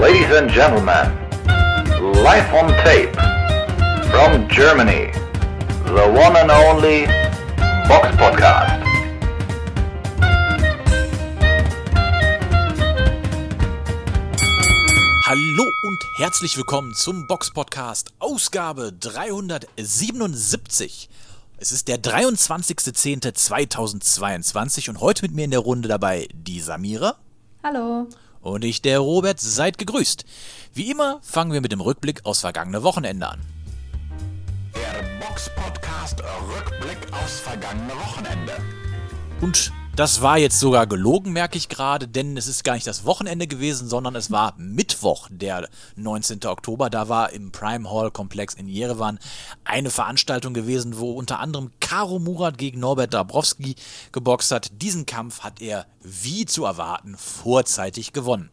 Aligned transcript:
Ladies 0.00 0.30
and 0.30 0.48
gentlemen, 0.48 1.10
live 2.22 2.54
on 2.54 2.68
tape 2.84 3.12
from 4.12 4.46
Germany, 4.48 5.10
the 5.86 6.06
one 6.14 6.36
and 6.36 6.52
only 6.52 7.06
Box 7.88 8.06
Podcast. 8.16 8.80
Hallo 15.26 15.64
und 15.82 15.98
herzlich 16.18 16.56
willkommen 16.56 16.94
zum 16.94 17.26
Box 17.26 17.50
Podcast, 17.50 18.12
Ausgabe 18.20 18.92
377. 18.92 21.10
Es 21.56 21.72
ist 21.72 21.88
der 21.88 22.00
23.10.2022 22.00 24.90
und 24.90 25.00
heute 25.00 25.22
mit 25.22 25.34
mir 25.34 25.46
in 25.46 25.50
der 25.50 25.58
Runde 25.58 25.88
dabei 25.88 26.28
die 26.32 26.60
Samira. 26.60 27.16
Hallo. 27.64 28.06
Und 28.48 28.64
ich, 28.64 28.82
der 28.82 28.98
Robert, 28.98 29.40
seid 29.40 29.78
gegrüßt. 29.78 30.24
Wie 30.74 30.90
immer 30.90 31.20
fangen 31.22 31.52
wir 31.52 31.60
mit 31.60 31.72
dem 31.72 31.80
Rückblick 31.80 32.24
aus 32.24 32.40
vergangene 32.40 32.82
Wochenende 32.82 33.28
an. 33.28 33.40
Der 34.74 35.26
Box 35.26 35.50
Podcast 35.54 36.22
Rückblick 36.22 36.98
aufs 37.12 37.40
vergangene 37.40 37.94
Wochenende. 37.94 38.52
Und 39.40 39.72
das 39.98 40.22
war 40.22 40.38
jetzt 40.38 40.60
sogar 40.60 40.86
gelogen, 40.86 41.32
merke 41.32 41.58
ich 41.58 41.68
gerade, 41.68 42.06
denn 42.06 42.36
es 42.36 42.46
ist 42.46 42.62
gar 42.62 42.74
nicht 42.74 42.86
das 42.86 43.04
Wochenende 43.04 43.48
gewesen, 43.48 43.88
sondern 43.88 44.14
es 44.14 44.30
war 44.30 44.54
Mittwoch, 44.56 45.26
der 45.28 45.68
19. 45.96 46.44
Oktober. 46.46 46.88
Da 46.88 47.08
war 47.08 47.32
im 47.32 47.50
Prime 47.50 47.90
Hall 47.90 48.12
Komplex 48.12 48.54
in 48.54 48.68
Jerewan 48.68 49.18
eine 49.64 49.90
Veranstaltung 49.90 50.54
gewesen, 50.54 50.98
wo 50.98 51.10
unter 51.14 51.40
anderem 51.40 51.72
Karo 51.80 52.20
Murat 52.20 52.58
gegen 52.58 52.78
Norbert 52.78 53.12
Dabrowski 53.12 53.74
geboxt 54.12 54.52
hat. 54.52 54.70
Diesen 54.80 55.04
Kampf 55.04 55.40
hat 55.40 55.60
er, 55.60 55.84
wie 56.00 56.46
zu 56.46 56.64
erwarten, 56.64 57.16
vorzeitig 57.16 58.12
gewonnen. 58.12 58.50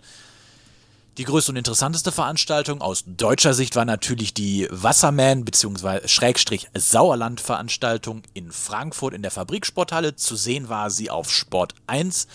Die 1.17 1.23
größte 1.23 1.53
und 1.53 1.55
interessanteste 1.55 2.11
Veranstaltung 2.11 2.81
aus 2.81 3.05
deutscher 3.07 3.53
Sicht 3.53 3.77
war 3.77 3.85
natürlich 3.85 4.33
die 4.33 4.67
Wasserman 4.69 5.45
bzw. 5.45 6.09
Schrägstrich 6.09 6.67
Sauerland 6.73 7.39
Veranstaltung 7.39 8.23
in 8.33 8.51
Frankfurt 8.51 9.13
in 9.13 9.21
der 9.21 9.31
Fabriksporthalle. 9.31 10.17
Zu 10.17 10.35
sehen 10.35 10.67
war 10.67 10.91
sie 10.91 11.09
auf 11.09 11.31
Sport 11.31 11.73
1. 11.87 12.27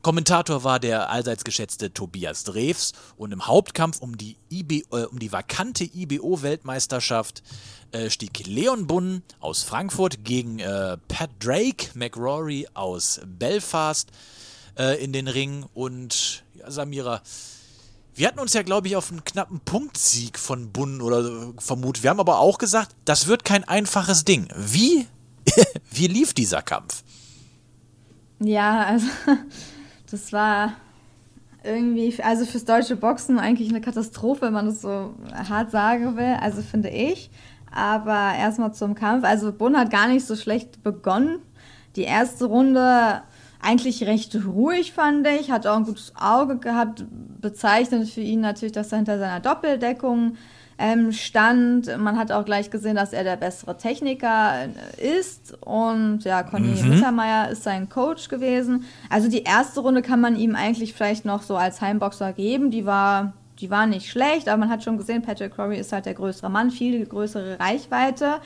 Kommentator 0.00 0.64
war 0.64 0.80
der 0.80 1.10
allseits 1.10 1.44
geschätzte 1.44 1.92
Tobias 1.92 2.44
Drews 2.44 2.94
und 3.18 3.32
im 3.32 3.46
Hauptkampf 3.46 4.00
um 4.00 4.16
die, 4.16 4.38
IB, 4.50 4.84
äh, 4.92 5.04
um 5.04 5.18
die 5.18 5.30
vakante 5.30 5.84
IBO-Weltmeisterschaft 5.84 7.42
äh, 7.90 8.08
stieg 8.08 8.46
Leon 8.46 8.86
Bunn 8.86 9.22
aus 9.40 9.62
Frankfurt 9.62 10.24
gegen 10.24 10.58
äh, 10.58 10.96
Pat 11.06 11.28
Drake 11.38 11.90
McRory 11.92 12.66
aus 12.72 13.20
Belfast 13.26 14.10
äh, 14.78 15.04
in 15.04 15.12
den 15.12 15.28
Ring 15.28 15.66
und 15.74 16.44
ja, 16.54 16.70
Samira 16.70 17.20
wir 18.14 18.28
hatten 18.28 18.40
uns 18.40 18.52
ja, 18.52 18.62
glaube 18.62 18.88
ich, 18.88 18.96
auf 18.96 19.10
einen 19.10 19.24
knappen 19.24 19.60
Punktsieg 19.60 20.38
von 20.38 20.70
Bunn 20.70 21.00
oder 21.00 21.52
vermutet. 21.58 22.02
Wir 22.02 22.10
haben 22.10 22.20
aber 22.20 22.38
auch 22.38 22.58
gesagt, 22.58 22.94
das 23.04 23.26
wird 23.26 23.44
kein 23.44 23.64
einfaches 23.64 24.24
Ding. 24.24 24.48
Wie, 24.56 25.06
wie 25.90 26.06
lief 26.06 26.34
dieser 26.34 26.62
Kampf? 26.62 27.02
Ja, 28.38 28.84
also 28.84 29.06
das 30.10 30.32
war 30.32 30.74
irgendwie, 31.64 32.22
also 32.22 32.44
fürs 32.44 32.64
deutsche 32.64 32.96
Boxen 32.96 33.38
eigentlich 33.38 33.68
eine 33.70 33.80
Katastrophe, 33.80 34.42
wenn 34.42 34.52
man 34.52 34.66
das 34.66 34.82
so 34.82 35.14
hart 35.32 35.70
sagen 35.70 36.16
will. 36.16 36.36
Also 36.40 36.60
finde 36.62 36.90
ich. 36.90 37.30
Aber 37.70 38.34
erstmal 38.36 38.74
zum 38.74 38.94
Kampf. 38.94 39.24
Also 39.24 39.52
Bunn 39.52 39.76
hat 39.76 39.90
gar 39.90 40.08
nicht 40.08 40.26
so 40.26 40.36
schlecht 40.36 40.82
begonnen. 40.82 41.38
Die 41.96 42.02
erste 42.02 42.44
Runde 42.44 43.22
eigentlich 43.62 44.04
recht 44.04 44.36
ruhig, 44.44 44.92
fand 44.92 45.26
ich. 45.26 45.50
Hat 45.50 45.66
auch 45.66 45.76
ein 45.76 45.84
gutes 45.84 46.12
Auge 46.20 46.58
gehabt. 46.58 47.04
Bezeichnet 47.40 48.08
für 48.08 48.20
ihn 48.20 48.40
natürlich, 48.40 48.72
dass 48.72 48.92
er 48.92 48.98
hinter 48.98 49.18
seiner 49.18 49.40
Doppeldeckung 49.40 50.36
ähm, 50.78 51.12
stand. 51.12 51.96
Man 51.98 52.18
hat 52.18 52.32
auch 52.32 52.44
gleich 52.44 52.70
gesehen, 52.70 52.96
dass 52.96 53.12
er 53.12 53.24
der 53.24 53.36
bessere 53.36 53.78
Techniker 53.78 54.66
äh, 54.98 55.18
ist. 55.18 55.56
Und 55.60 56.24
ja, 56.24 56.42
Conny 56.42 56.82
mhm. 56.82 56.90
Mittermeier 56.90 57.50
ist 57.50 57.62
sein 57.62 57.88
Coach 57.88 58.28
gewesen. 58.28 58.84
Also 59.08 59.28
die 59.28 59.44
erste 59.44 59.80
Runde 59.80 60.02
kann 60.02 60.20
man 60.20 60.36
ihm 60.36 60.56
eigentlich 60.56 60.92
vielleicht 60.92 61.24
noch 61.24 61.42
so 61.42 61.56
als 61.56 61.80
Heimboxer 61.80 62.32
geben. 62.32 62.70
Die 62.70 62.84
war 62.84 63.32
die 63.60 63.70
war 63.70 63.86
nicht 63.86 64.10
schlecht, 64.10 64.48
aber 64.48 64.58
man 64.58 64.70
hat 64.70 64.82
schon 64.82 64.98
gesehen, 64.98 65.22
Patrick 65.22 65.54
Curry 65.54 65.78
ist 65.78 65.92
halt 65.92 66.06
der 66.06 66.14
größere 66.14 66.50
Mann, 66.50 66.72
viel 66.72 67.06
größere 67.06 67.60
Reichweite 67.60 68.40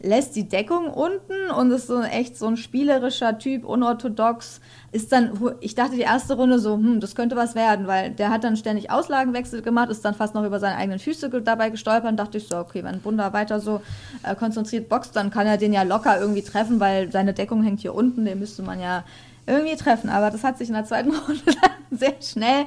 lässt 0.00 0.36
die 0.36 0.48
Deckung 0.48 0.88
unten 0.88 1.50
und 1.56 1.70
ist 1.70 1.88
so 1.88 2.00
echt 2.02 2.36
so 2.36 2.46
ein 2.46 2.56
spielerischer 2.56 3.38
Typ, 3.38 3.64
unorthodox. 3.64 4.60
Ist 4.92 5.12
dann, 5.12 5.38
ich 5.60 5.74
dachte 5.74 5.96
die 5.96 6.02
erste 6.02 6.34
Runde 6.34 6.58
so, 6.58 6.74
hm, 6.74 7.00
das 7.00 7.14
könnte 7.14 7.36
was 7.36 7.54
werden, 7.54 7.86
weil 7.86 8.10
der 8.10 8.30
hat 8.30 8.44
dann 8.44 8.56
ständig 8.56 8.90
Auslagenwechsel 8.90 9.60
gemacht, 9.60 9.90
ist 9.90 10.04
dann 10.04 10.14
fast 10.14 10.34
noch 10.34 10.44
über 10.44 10.60
seine 10.60 10.76
eigenen 10.76 10.98
Füße 10.98 11.28
dabei 11.42 11.70
gestolpert 11.70 12.18
dachte 12.18 12.38
ich 12.38 12.48
so, 12.48 12.56
okay, 12.58 12.82
wenn 12.84 13.00
Bunda 13.00 13.32
weiter 13.32 13.60
so 13.60 13.80
äh, 14.22 14.34
konzentriert 14.34 14.88
boxt, 14.88 15.14
dann 15.14 15.30
kann 15.30 15.46
er 15.46 15.56
den 15.56 15.72
ja 15.72 15.82
locker 15.82 16.20
irgendwie 16.20 16.42
treffen, 16.42 16.80
weil 16.80 17.10
seine 17.12 17.34
Deckung 17.34 17.62
hängt 17.62 17.80
hier 17.80 17.94
unten, 17.94 18.24
den 18.24 18.38
müsste 18.38 18.62
man 18.62 18.80
ja 18.80 19.04
irgendwie 19.46 19.76
treffen. 19.76 20.10
Aber 20.10 20.30
das 20.30 20.44
hat 20.44 20.58
sich 20.58 20.68
in 20.68 20.74
der 20.74 20.84
zweiten 20.84 21.10
Runde 21.28 21.42
dann 21.44 21.98
sehr 21.98 22.14
schnell, 22.22 22.64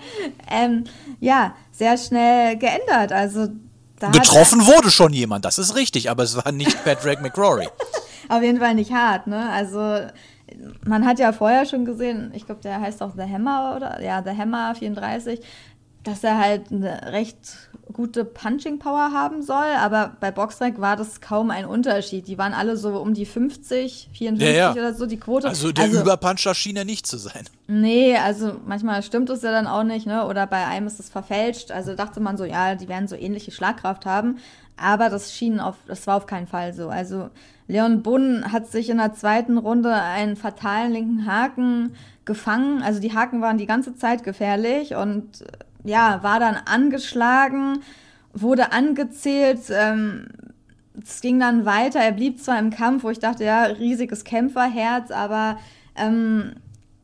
ähm, 0.49 0.83
ja, 1.19 1.55
sehr 1.71 1.97
schnell 1.97 2.57
geändert. 2.57 3.11
Also 3.11 3.47
da 4.01 4.09
Getroffen 4.09 4.65
wurde 4.65 4.89
schon 4.89 5.13
jemand, 5.13 5.45
das 5.45 5.59
ist 5.59 5.75
richtig, 5.75 6.09
aber 6.09 6.23
es 6.23 6.35
war 6.35 6.51
nicht 6.51 6.83
Patrick 6.83 7.21
McRory. 7.21 7.67
Auf 8.29 8.41
jeden 8.41 8.59
Fall 8.59 8.75
nicht 8.75 8.91
hart, 8.91 9.27
ne? 9.27 9.49
Also 9.51 10.07
man 10.85 11.05
hat 11.05 11.19
ja 11.19 11.31
vorher 11.31 11.65
schon 11.65 11.85
gesehen, 11.85 12.31
ich 12.33 12.45
glaube, 12.45 12.61
der 12.61 12.81
heißt 12.81 13.01
auch 13.01 13.13
The 13.15 13.23
Hammer 13.23 13.75
oder 13.75 14.01
ja, 14.01 14.21
The 14.23 14.37
Hammer 14.37 14.75
34, 14.75 15.39
dass 16.03 16.23
er 16.23 16.39
halt 16.39 16.71
eine 16.71 17.11
recht 17.11 17.69
gute 17.91 18.25
Punching 18.25 18.79
Power 18.79 19.11
haben 19.11 19.41
soll, 19.43 19.67
aber 19.77 20.15
bei 20.19 20.31
Boxrec 20.31 20.79
war 20.79 20.95
das 20.95 21.21
kaum 21.21 21.51
ein 21.51 21.65
Unterschied. 21.65 22.27
Die 22.27 22.37
waren 22.37 22.53
alle 22.53 22.77
so 22.77 22.97
um 22.99 23.13
die 23.13 23.25
50, 23.25 24.09
54 24.13 24.39
ja, 24.39 24.53
ja. 24.53 24.71
oder 24.71 24.93
so 24.93 25.05
die 25.05 25.17
Quote. 25.17 25.47
Also 25.47 25.71
der 25.71 25.85
also, 25.85 26.01
Überpuncher 26.01 26.55
schien 26.55 26.77
er 26.77 26.85
nicht 26.85 27.05
zu 27.05 27.17
sein. 27.17 27.45
Nee, 27.67 28.15
also 28.17 28.55
manchmal 28.65 29.03
stimmt 29.03 29.29
es 29.29 29.41
ja 29.41 29.51
dann 29.51 29.67
auch 29.67 29.83
nicht, 29.83 30.05
ne? 30.05 30.25
Oder 30.25 30.47
bei 30.47 30.65
einem 30.65 30.87
ist 30.87 30.99
es 30.99 31.09
verfälscht. 31.09 31.71
Also 31.71 31.95
dachte 31.95 32.19
man 32.19 32.37
so, 32.37 32.45
ja, 32.45 32.75
die 32.75 32.87
werden 32.87 33.07
so 33.07 33.15
ähnliche 33.15 33.51
Schlagkraft 33.51 34.05
haben, 34.05 34.37
aber 34.77 35.09
das 35.09 35.33
schien 35.33 35.59
auf 35.59 35.75
das 35.87 36.07
war 36.07 36.17
auf 36.17 36.25
keinen 36.25 36.47
Fall 36.47 36.73
so. 36.73 36.89
Also 36.89 37.29
Leon 37.67 38.03
Bunn 38.03 38.51
hat 38.51 38.67
sich 38.67 38.89
in 38.89 38.97
der 38.97 39.13
zweiten 39.13 39.57
Runde 39.57 39.93
einen 39.93 40.35
fatalen 40.35 40.91
linken 40.91 41.25
Haken 41.25 41.93
gefangen. 42.25 42.81
Also 42.81 42.99
die 42.99 43.13
Haken 43.13 43.41
waren 43.41 43.57
die 43.57 43.65
ganze 43.65 43.95
Zeit 43.95 44.23
gefährlich 44.23 44.95
und 44.95 45.43
ja, 45.83 46.23
war 46.23 46.39
dann 46.39 46.55
angeschlagen, 46.55 47.79
wurde 48.33 48.71
angezählt. 48.71 49.61
Ähm, 49.69 50.27
es 51.01 51.21
ging 51.21 51.39
dann 51.39 51.65
weiter. 51.65 51.99
Er 51.99 52.11
blieb 52.11 52.39
zwar 52.39 52.59
im 52.59 52.69
Kampf, 52.69 53.03
wo 53.03 53.09
ich 53.09 53.19
dachte, 53.19 53.43
ja, 53.43 53.63
riesiges 53.63 54.23
Kämpferherz, 54.23 55.11
aber 55.11 55.57
ähm, 55.95 56.53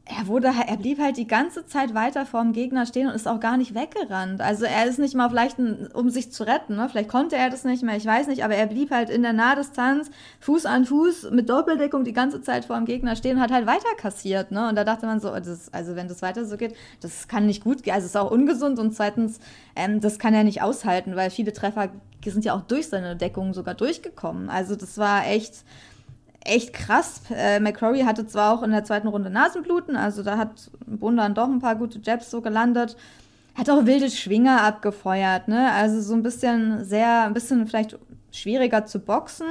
er 0.09 0.27
wurde, 0.27 0.47
er 0.47 0.77
blieb 0.77 0.99
halt 0.99 1.17
die 1.17 1.27
ganze 1.27 1.65
Zeit 1.65 1.93
weiter 1.93 2.25
vor 2.25 2.41
dem 2.41 2.53
Gegner 2.53 2.85
stehen 2.85 3.07
und 3.07 3.15
ist 3.15 3.27
auch 3.27 3.39
gar 3.39 3.57
nicht 3.57 3.75
weggerannt. 3.75 4.41
Also 4.41 4.65
er 4.65 4.85
ist 4.85 4.99
nicht 4.99 5.15
mal 5.15 5.29
vielleicht, 5.29 5.59
ein, 5.59 5.87
um 5.93 6.09
sich 6.09 6.31
zu 6.31 6.45
retten, 6.45 6.75
ne? 6.75 6.87
Vielleicht 6.89 7.09
konnte 7.09 7.35
er 7.35 7.49
das 7.49 7.63
nicht 7.63 7.83
mehr, 7.83 7.97
ich 7.97 8.05
weiß 8.05 8.27
nicht, 8.27 8.43
aber 8.43 8.55
er 8.55 8.67
blieb 8.67 8.91
halt 8.91 9.09
in 9.09 9.21
der 9.21 9.33
Nahdistanz, 9.33 10.09
Fuß 10.39 10.65
an 10.65 10.85
Fuß, 10.85 11.31
mit 11.31 11.49
Doppeldeckung 11.49 12.03
die 12.03 12.13
ganze 12.13 12.41
Zeit 12.41 12.65
vor 12.65 12.77
dem 12.77 12.85
Gegner 12.85 13.15
stehen 13.15 13.37
und 13.37 13.43
hat 13.43 13.51
halt 13.51 13.67
weiter 13.67 13.95
kassiert, 13.97 14.51
ne? 14.51 14.69
Und 14.69 14.75
da 14.75 14.83
dachte 14.83 15.05
man 15.05 15.19
so, 15.19 15.31
oh, 15.33 15.39
das, 15.39 15.73
also 15.73 15.95
wenn 15.95 16.07
das 16.07 16.21
weiter 16.21 16.45
so 16.45 16.57
geht, 16.57 16.75
das 17.01 17.27
kann 17.27 17.45
nicht 17.45 17.63
gut 17.63 17.83
gehen. 17.83 17.93
Also 17.93 18.05
es 18.05 18.11
ist 18.11 18.17
auch 18.17 18.31
ungesund 18.31 18.79
und 18.79 18.93
zweitens, 18.93 19.39
ähm, 19.75 19.99
das 19.99 20.19
kann 20.19 20.33
er 20.33 20.43
nicht 20.43 20.61
aushalten, 20.61 21.15
weil 21.15 21.29
viele 21.29 21.53
Treffer 21.53 21.89
sind 22.25 22.45
ja 22.45 22.55
auch 22.55 22.61
durch 22.61 22.89
seine 22.89 23.15
Deckung 23.15 23.53
sogar 23.53 23.73
durchgekommen. 23.73 24.49
Also 24.49 24.75
das 24.75 24.97
war 24.97 25.27
echt 25.27 25.63
echt 26.47 26.73
krass. 26.73 27.21
Äh, 27.33 27.59
McCrory 27.59 28.01
hatte 28.01 28.25
zwar 28.27 28.53
auch 28.53 28.63
in 28.63 28.71
der 28.71 28.83
zweiten 28.83 29.07
Runde 29.07 29.29
Nasenbluten, 29.29 29.95
also 29.95 30.23
da 30.23 30.37
hat 30.37 30.71
Bund 30.85 31.19
dann 31.19 31.35
doch 31.35 31.47
ein 31.47 31.59
paar 31.59 31.75
gute 31.75 31.99
Jabs 31.99 32.31
so 32.31 32.41
gelandet. 32.41 32.95
Hat 33.55 33.69
auch 33.69 33.85
wilde 33.85 34.09
Schwinger 34.09 34.61
abgefeuert, 34.61 35.47
ne? 35.47 35.71
Also 35.71 35.99
so 36.01 36.13
ein 36.13 36.21
bisschen 36.21 36.85
sehr, 36.85 37.23
ein 37.23 37.33
bisschen 37.33 37.65
vielleicht 37.65 37.97
schwieriger 38.31 38.85
zu 38.85 38.99
boxen. 38.99 39.47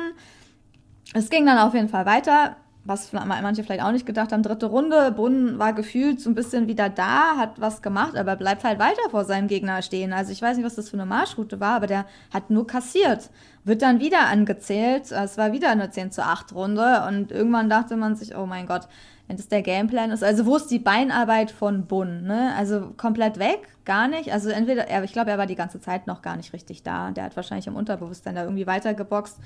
Es 1.13 1.29
ging 1.29 1.47
dann 1.47 1.59
auf 1.59 1.75
jeden 1.75 1.89
Fall 1.89 2.07
weiter 2.07 2.57
was 2.87 3.13
manche 3.13 3.65
vielleicht 3.65 3.83
auch 3.83 3.93
nicht 3.93 4.07
gedacht 4.07 4.33
haben, 4.33 4.43
dritte 4.43 4.67
Runde, 4.67 5.13
Brunn 5.13 5.59
war 5.59 5.73
gefühlt 5.73 6.21
so 6.21 6.31
ein 6.31 6.35
bisschen 6.35 6.69
wieder 6.69 6.89
da, 6.89 7.37
hat 7.37 7.61
was 7.61 7.83
gemacht, 7.83 8.17
aber 8.17 8.37
bleibt 8.37 8.65
halt 8.65 8.79
weiter 8.79 9.11
vor 9.11 9.25
seinem 9.25 9.49
Gegner 9.49 9.83
stehen. 9.83 10.13
Also 10.13 10.33
ich 10.33 10.41
weiß 10.41 10.57
nicht, 10.57 10.67
was 10.67 10.77
das 10.77 10.91
für 10.91 10.97
eine 10.97 11.07
Marschroute 11.07 11.61
war, 11.61 11.77
aber 11.77 11.87
der 11.87 12.07
hat 12.33 12.51
nur 12.51 12.67
kassiert. 12.67 13.31
Wird 13.65 13.83
dann 13.83 14.01
wieder 14.01 14.29
angezählt. 14.29 15.11
Es 15.11 15.37
war 15.37 15.53
wieder 15.53 15.71
eine 15.71 15.91
10 15.91 16.13
zu 16.13 16.23
8 16.25 16.55
Runde 16.55 17.05
und 17.09 17.33
irgendwann 17.33 17.69
dachte 17.69 17.97
man 17.97 18.15
sich, 18.15 18.37
oh 18.37 18.47
mein 18.47 18.67
Gott, 18.67 18.89
wenn 19.29 19.37
das 19.37 19.49
der 19.49 19.63
Gameplan 19.63 20.11
ist. 20.13 20.23
Also 20.23 20.47
wo 20.47 20.57
ist 20.57 20.69
die 20.69 20.79
Beinarbeit 20.79 21.51
von 21.51 21.87
Bun? 21.87 22.25
Ne? 22.25 22.55
Also 22.57 22.93
komplett 22.97 23.39
weg, 23.39 23.69
gar 23.85 24.07
nicht. 24.07 24.33
Also 24.33 24.51
entweder, 24.51 24.89
er, 24.89 25.03
ich 25.03 25.13
glaube, 25.13 25.31
er 25.31 25.39
war 25.39 25.47
die 25.47 25.57
ganze 25.57 25.81
Zeit 25.81 26.07
noch 26.07 26.23
gar 26.23 26.37
nicht 26.37 26.53
richtig 26.53 26.85
da. 26.85 27.11
Der 27.11 27.25
hat 27.25 27.37
wahrscheinlich 27.37 27.67
im 27.67 27.75
Unterbewusstsein 27.75 28.37
da 28.37 28.43
irgendwie 28.45 28.67
weitergeboxt. 28.67 29.39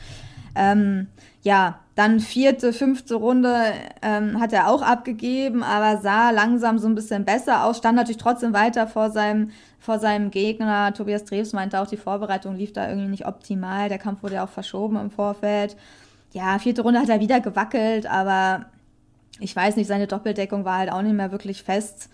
Ähm, 0.54 1.06
ja, 1.42 1.78
dann 1.94 2.20
vierte, 2.20 2.72
fünfte 2.72 3.14
Runde 3.14 3.56
ähm, 4.02 4.38
hat 4.40 4.52
er 4.52 4.68
auch 4.68 4.82
abgegeben, 4.82 5.62
aber 5.62 6.00
sah 6.00 6.30
langsam 6.30 6.78
so 6.78 6.86
ein 6.86 6.94
bisschen 6.94 7.24
besser 7.24 7.64
aus. 7.64 7.78
Stand 7.78 7.96
natürlich 7.96 8.18
trotzdem 8.18 8.52
weiter 8.52 8.86
vor 8.86 9.10
seinem, 9.10 9.50
vor 9.78 9.98
seinem 9.98 10.30
Gegner. 10.30 10.92
Tobias 10.92 11.24
Dreves 11.24 11.54
meinte 11.54 11.80
auch, 11.80 11.86
die 11.86 11.96
Vorbereitung 11.96 12.54
lief 12.54 12.74
da 12.74 12.88
irgendwie 12.88 13.08
nicht 13.08 13.26
optimal. 13.26 13.88
Der 13.88 13.98
Kampf 13.98 14.22
wurde 14.22 14.34
ja 14.34 14.44
auch 14.44 14.50
verschoben 14.50 14.96
im 14.96 15.10
Vorfeld. 15.10 15.76
Ja, 16.32 16.58
vierte 16.58 16.82
Runde 16.82 17.00
hat 17.00 17.08
er 17.08 17.20
wieder 17.20 17.40
gewackelt, 17.40 18.06
aber 18.06 18.66
ich 19.40 19.54
weiß 19.54 19.76
nicht, 19.76 19.86
seine 19.86 20.06
Doppeldeckung 20.06 20.64
war 20.64 20.78
halt 20.78 20.92
auch 20.92 21.02
nicht 21.02 21.14
mehr 21.14 21.32
wirklich 21.32 21.62
fest. 21.62 22.08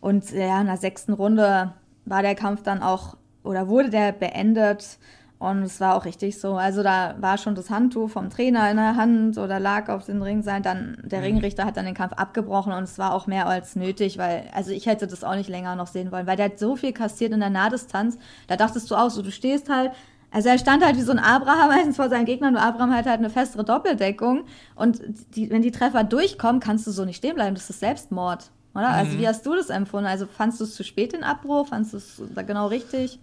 Und 0.00 0.30
ja, 0.32 0.60
in 0.60 0.66
der 0.66 0.76
sechsten 0.76 1.12
Runde 1.12 1.72
war 2.04 2.22
der 2.22 2.34
Kampf 2.34 2.62
dann 2.62 2.82
auch, 2.82 3.16
oder 3.44 3.68
wurde 3.68 3.90
der 3.90 4.12
beendet. 4.12 4.98
Und 5.38 5.62
es 5.64 5.80
war 5.80 5.96
auch 5.96 6.04
richtig 6.04 6.38
so. 6.38 6.54
Also 6.54 6.84
da 6.84 7.16
war 7.18 7.36
schon 7.36 7.56
das 7.56 7.68
Handtuch 7.68 8.10
vom 8.10 8.30
Trainer 8.30 8.70
in 8.70 8.76
der 8.76 8.94
Hand 8.94 9.38
oder 9.38 9.58
lag 9.58 9.88
auf 9.88 10.06
dem 10.06 10.22
Ring 10.22 10.42
sein. 10.42 10.62
Dann 10.62 10.98
der 11.02 11.18
mhm. 11.18 11.24
Ringrichter 11.24 11.64
hat 11.64 11.76
dann 11.76 11.84
den 11.84 11.96
Kampf 11.96 12.12
abgebrochen 12.12 12.72
und 12.72 12.84
es 12.84 12.96
war 12.96 13.12
auch 13.12 13.26
mehr 13.26 13.48
als 13.48 13.74
nötig, 13.74 14.18
weil, 14.18 14.44
also 14.54 14.70
ich 14.70 14.86
hätte 14.86 15.08
das 15.08 15.24
auch 15.24 15.34
nicht 15.34 15.48
länger 15.48 15.74
noch 15.74 15.88
sehen 15.88 16.12
wollen, 16.12 16.28
weil 16.28 16.36
der 16.36 16.44
hat 16.44 16.60
so 16.60 16.76
viel 16.76 16.92
kassiert 16.92 17.32
in 17.32 17.40
der 17.40 17.50
Nahdistanz. 17.50 18.18
Da 18.46 18.56
dachtest 18.56 18.88
du 18.88 18.94
auch 18.94 19.10
so, 19.10 19.20
du 19.20 19.32
stehst 19.32 19.68
halt, 19.68 19.90
also 20.32 20.48
er 20.48 20.58
stand 20.58 20.82
halt 20.84 20.96
wie 20.96 21.02
so 21.02 21.12
ein 21.12 21.18
Abraham 21.18 21.68
meistens 21.68 21.96
vor 21.96 22.08
seinen 22.08 22.24
Gegnern, 22.24 22.54
nur 22.54 22.62
Abraham 22.62 22.92
hat 22.92 23.06
halt 23.06 23.18
eine 23.18 23.30
festere 23.30 23.64
Doppeldeckung. 23.64 24.44
Und 24.74 25.00
die, 25.36 25.50
wenn 25.50 25.62
die 25.62 25.70
Treffer 25.70 26.04
durchkommen, 26.04 26.60
kannst 26.60 26.86
du 26.86 26.90
so 26.90 27.04
nicht 27.04 27.16
stehen 27.16 27.34
bleiben. 27.34 27.54
Das 27.54 27.68
ist 27.68 27.80
Selbstmord. 27.80 28.50
Oder? 28.74 28.88
Also, 28.88 28.92
mhm. 28.92 29.08
Also 29.08 29.18
wie 29.18 29.28
hast 29.28 29.46
du 29.46 29.54
das 29.54 29.68
empfunden? 29.68 30.06
Also 30.06 30.26
fandst 30.26 30.58
du 30.60 30.64
es 30.64 30.74
zu 30.74 30.84
spät 30.84 31.12
den 31.12 31.22
Abbruch? 31.22 31.68
Fandst 31.68 31.92
du 31.92 31.98
es 31.98 32.22
da 32.34 32.42
genau 32.42 32.68
richtig? 32.68 33.18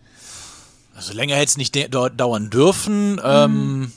Also 0.95 1.13
länger 1.13 1.35
hätte 1.35 1.45
es 1.45 1.57
nicht 1.57 1.75
dauern 1.93 2.49
dürfen. 2.49 3.13
Mhm. 3.13 3.21
Ähm, 3.23 3.91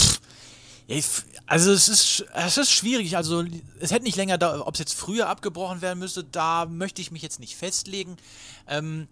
pff, 0.00 1.24
also 1.46 1.72
es 1.72 1.88
ist, 1.88 2.24
es 2.34 2.58
ist 2.58 2.70
schwierig. 2.70 3.16
Also 3.16 3.44
es 3.80 3.90
hätte 3.90 4.04
nicht 4.04 4.16
länger, 4.16 4.38
ob 4.66 4.74
es 4.74 4.80
jetzt 4.80 4.94
früher 4.94 5.28
abgebrochen 5.28 5.82
werden 5.82 5.98
müsste, 5.98 6.24
da 6.24 6.66
möchte 6.66 7.02
ich 7.02 7.10
mich 7.10 7.22
jetzt 7.22 7.40
nicht 7.40 7.56
festlegen. 7.56 8.16
Ähm, 8.68 9.08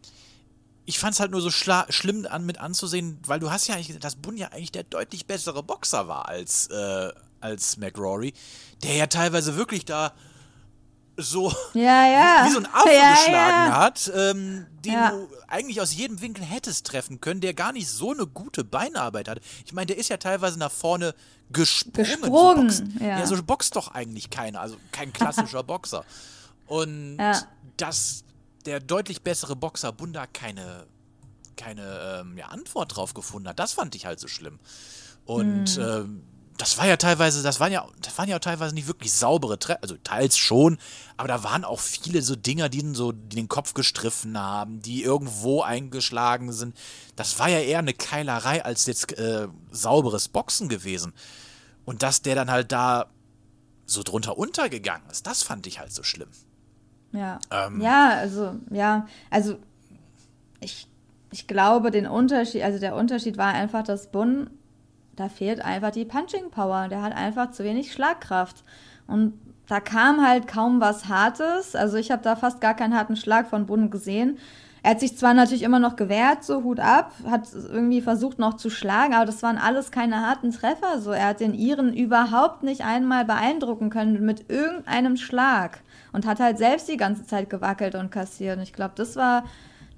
ich 0.87 0.99
fand 1.01 1.15
es 1.15 1.21
halt 1.21 1.33
nur 1.33 1.41
so 1.41 1.51
schlimm 1.51 2.27
an, 2.31 2.47
mit 2.47 2.59
anzusehen, 2.59 3.19
weil 3.27 3.41
du 3.41 3.51
hast 3.51 3.67
ja 3.67 3.75
eigentlich, 3.75 3.99
dass 3.99 4.15
Bun 4.17 4.37
ja 4.37 4.49
eigentlich 4.49 4.73
der 4.73 4.85
deutlich 4.85 5.27
bessere 5.27 5.63
Boxer 5.63 6.07
war 6.07 6.29
als, 6.29 6.69
äh, 6.69 7.13
als 7.41 7.77
McRory, 7.77 8.33
der 8.85 8.95
ja 8.95 9.07
teilweise 9.09 9.57
wirklich 9.57 9.85
da 9.85 10.13
so 11.17 11.53
ja, 11.75 12.07
ja. 12.07 12.45
wie 12.47 12.53
so 12.53 12.59
ein 12.59 12.67
Affe 12.67 12.93
ja, 12.93 13.15
geschlagen 13.15 13.77
hat, 13.77 14.13
ähm, 14.15 14.67
den 14.85 14.95
du 14.95 15.29
eigentlich 15.49 15.81
aus 15.81 15.95
jedem 15.95 16.21
Winkel 16.21 16.45
hättest 16.45 16.87
treffen 16.87 17.21
können, 17.21 17.41
der 17.41 17.55
gar 17.55 17.73
nicht 17.73 17.89
so 17.89 18.13
eine 18.13 18.27
gute 18.27 18.63
Beinarbeit 18.65 19.29
hat. 19.29 19.41
Ich 19.65 19.73
meine, 19.73 19.87
der 19.87 19.99
ist 19.99 20.09
ja 20.09 20.19
teilweise 20.19 20.59
nach 20.59 20.71
vorne 20.71 21.15
gesprungen. 21.51 22.05
gesprungen 22.05 22.71
so 22.71 23.05
ja. 23.05 23.27
so 23.27 23.43
boxt 23.43 23.75
doch 23.75 23.89
eigentlich 23.89 24.31
keiner, 24.31 24.61
also 24.61 24.77
kein 24.93 25.13
klassischer 25.13 25.63
Boxer. 25.65 26.05
Und 26.67 27.19
dass 27.77 28.25
der 28.67 28.81
deutlich 28.81 29.23
bessere 29.23 29.57
Boxer 29.57 29.93
Bunda 29.93 30.27
keine, 30.27 30.87
keine 31.57 32.21
ähm, 32.21 32.41
Antwort 32.49 32.97
drauf 32.97 33.15
gefunden 33.15 33.49
hat, 33.49 33.59
das 33.59 33.73
fand 33.73 33.95
ich 33.95 34.07
halt 34.07 34.21
so 34.21 34.29
schlimm. 34.29 34.59
Und 35.25 35.69
hm. 35.69 35.83
ähm, 35.83 36.23
das 36.57 36.79
war 36.79 36.87
ja 36.87 36.97
teilweise, 36.97 37.43
das 37.43 37.61
waren 37.61 37.73
ja, 37.73 37.87
das 38.01 38.17
waren 38.17 38.29
ja 38.29 38.39
teilweise 38.39 38.75
nicht 38.75 38.87
wirklich 38.87 39.13
saubere 39.13 39.59
Treffer, 39.59 39.83
also 39.83 39.97
teils 40.03 40.39
schon, 40.39 40.79
aber 41.17 41.29
da 41.29 41.45
waren 41.45 41.65
auch 41.65 41.81
viele 41.81 42.23
so 42.23 42.35
Dinger, 42.35 42.69
die 42.69 42.95
so 42.95 43.13
die 43.13 43.37
den 43.37 43.49
Kopf 43.49 43.75
gestriffen 43.75 44.39
haben, 44.39 44.81
die 44.81 45.03
irgendwo 45.03 45.63
eingeschlagen 45.63 46.53
sind. 46.53 46.77
Das 47.15 47.39
war 47.39 47.49
ja 47.49 47.61
eher 47.61 47.81
eine 47.81 47.95
Keilerei 47.95 48.65
als 48.65 48.87
jetzt 48.87 49.13
äh, 49.19 49.49
sauberes 49.71 50.29
Boxen 50.29 50.69
gewesen. 50.69 51.13
Und 51.85 52.03
dass 52.03 52.23
der 52.23 52.35
dann 52.35 52.51
halt 52.51 52.73
da 52.73 53.11
so 53.85 54.03
drunter 54.03 54.37
untergegangen 54.37 55.09
ist, 55.11 55.27
das 55.27 55.43
fand 55.43 55.67
ich 55.67 55.79
halt 55.79 55.93
so 55.93 56.03
schlimm. 56.03 56.31
Ja. 57.17 57.39
Ähm, 57.51 57.81
ja, 57.81 58.11
also, 58.11 58.57
ja, 58.71 59.07
also 59.31 59.57
ich, 60.61 60.87
ich 61.33 61.47
glaube, 61.47 61.91
den 61.91 62.07
Unterschied, 62.07 62.63
also 62.63 62.79
der 62.79 62.95
Unterschied 62.95 63.39
war 63.39 63.53
einfach, 63.53 63.83
dass 63.83 64.11
Bun 64.11 64.51
da 65.17 65.31
fehlt 65.31 65.65
einfach 65.65 65.91
die 65.91 66.05
Punching 66.05 66.51
Power. 66.51 66.89
Der 66.89 67.03
hat 67.03 67.17
einfach 67.17 67.51
zu 67.51 67.65
wenig 67.65 67.93
Schlagkraft. 67.93 68.63
Und 69.07 69.33
da 69.67 69.81
kam 69.81 70.25
halt 70.25 70.47
kaum 70.47 70.81
was 70.81 71.09
Hartes. 71.09 71.75
Also 71.75 71.97
ich 71.97 72.11
habe 72.11 72.23
da 72.23 72.37
fast 72.37 72.61
gar 72.61 72.75
keinen 72.75 72.95
harten 72.95 73.17
Schlag 73.17 73.49
von 73.49 73.67
Bund 73.67 73.91
gesehen. 73.91 74.39
Er 74.83 74.91
hat 74.93 75.01
sich 75.01 75.19
zwar 75.19 75.35
natürlich 75.35 75.65
immer 75.65 75.81
noch 75.81 75.97
gewehrt, 75.97 76.45
so 76.45 76.63
Hut 76.63 76.79
ab, 76.79 77.13
hat 77.29 77.49
irgendwie 77.53 78.01
versucht 78.01 78.39
noch 78.39 78.55
zu 78.55 78.71
schlagen, 78.71 79.15
aber 79.15 79.25
das 79.25 79.43
waren 79.43 79.59
alles 79.59 79.91
keine 79.91 80.25
harten 80.25 80.53
Treffer. 80.53 81.01
So, 81.01 81.11
er 81.11 81.27
hat 81.29 81.41
den 81.41 81.55
Iren 81.55 81.93
überhaupt 81.93 82.63
nicht 82.63 82.83
einmal 82.83 83.25
beeindrucken 83.25 83.91
können 83.91 84.25
mit 84.25 84.49
irgendeinem 84.49 85.17
Schlag 85.17 85.81
und 86.17 86.25
hat 86.25 86.41
halt 86.41 86.57
selbst 86.57 86.89
die 86.89 86.97
ganze 86.97 87.27
Zeit 87.27 87.51
gewackelt 87.51 87.95
und 87.95 88.11
kassiert. 88.11 88.57
Und 88.57 88.63
ich 88.63 88.73
glaube, 88.73 88.95
das 88.97 89.17
war 89.17 89.45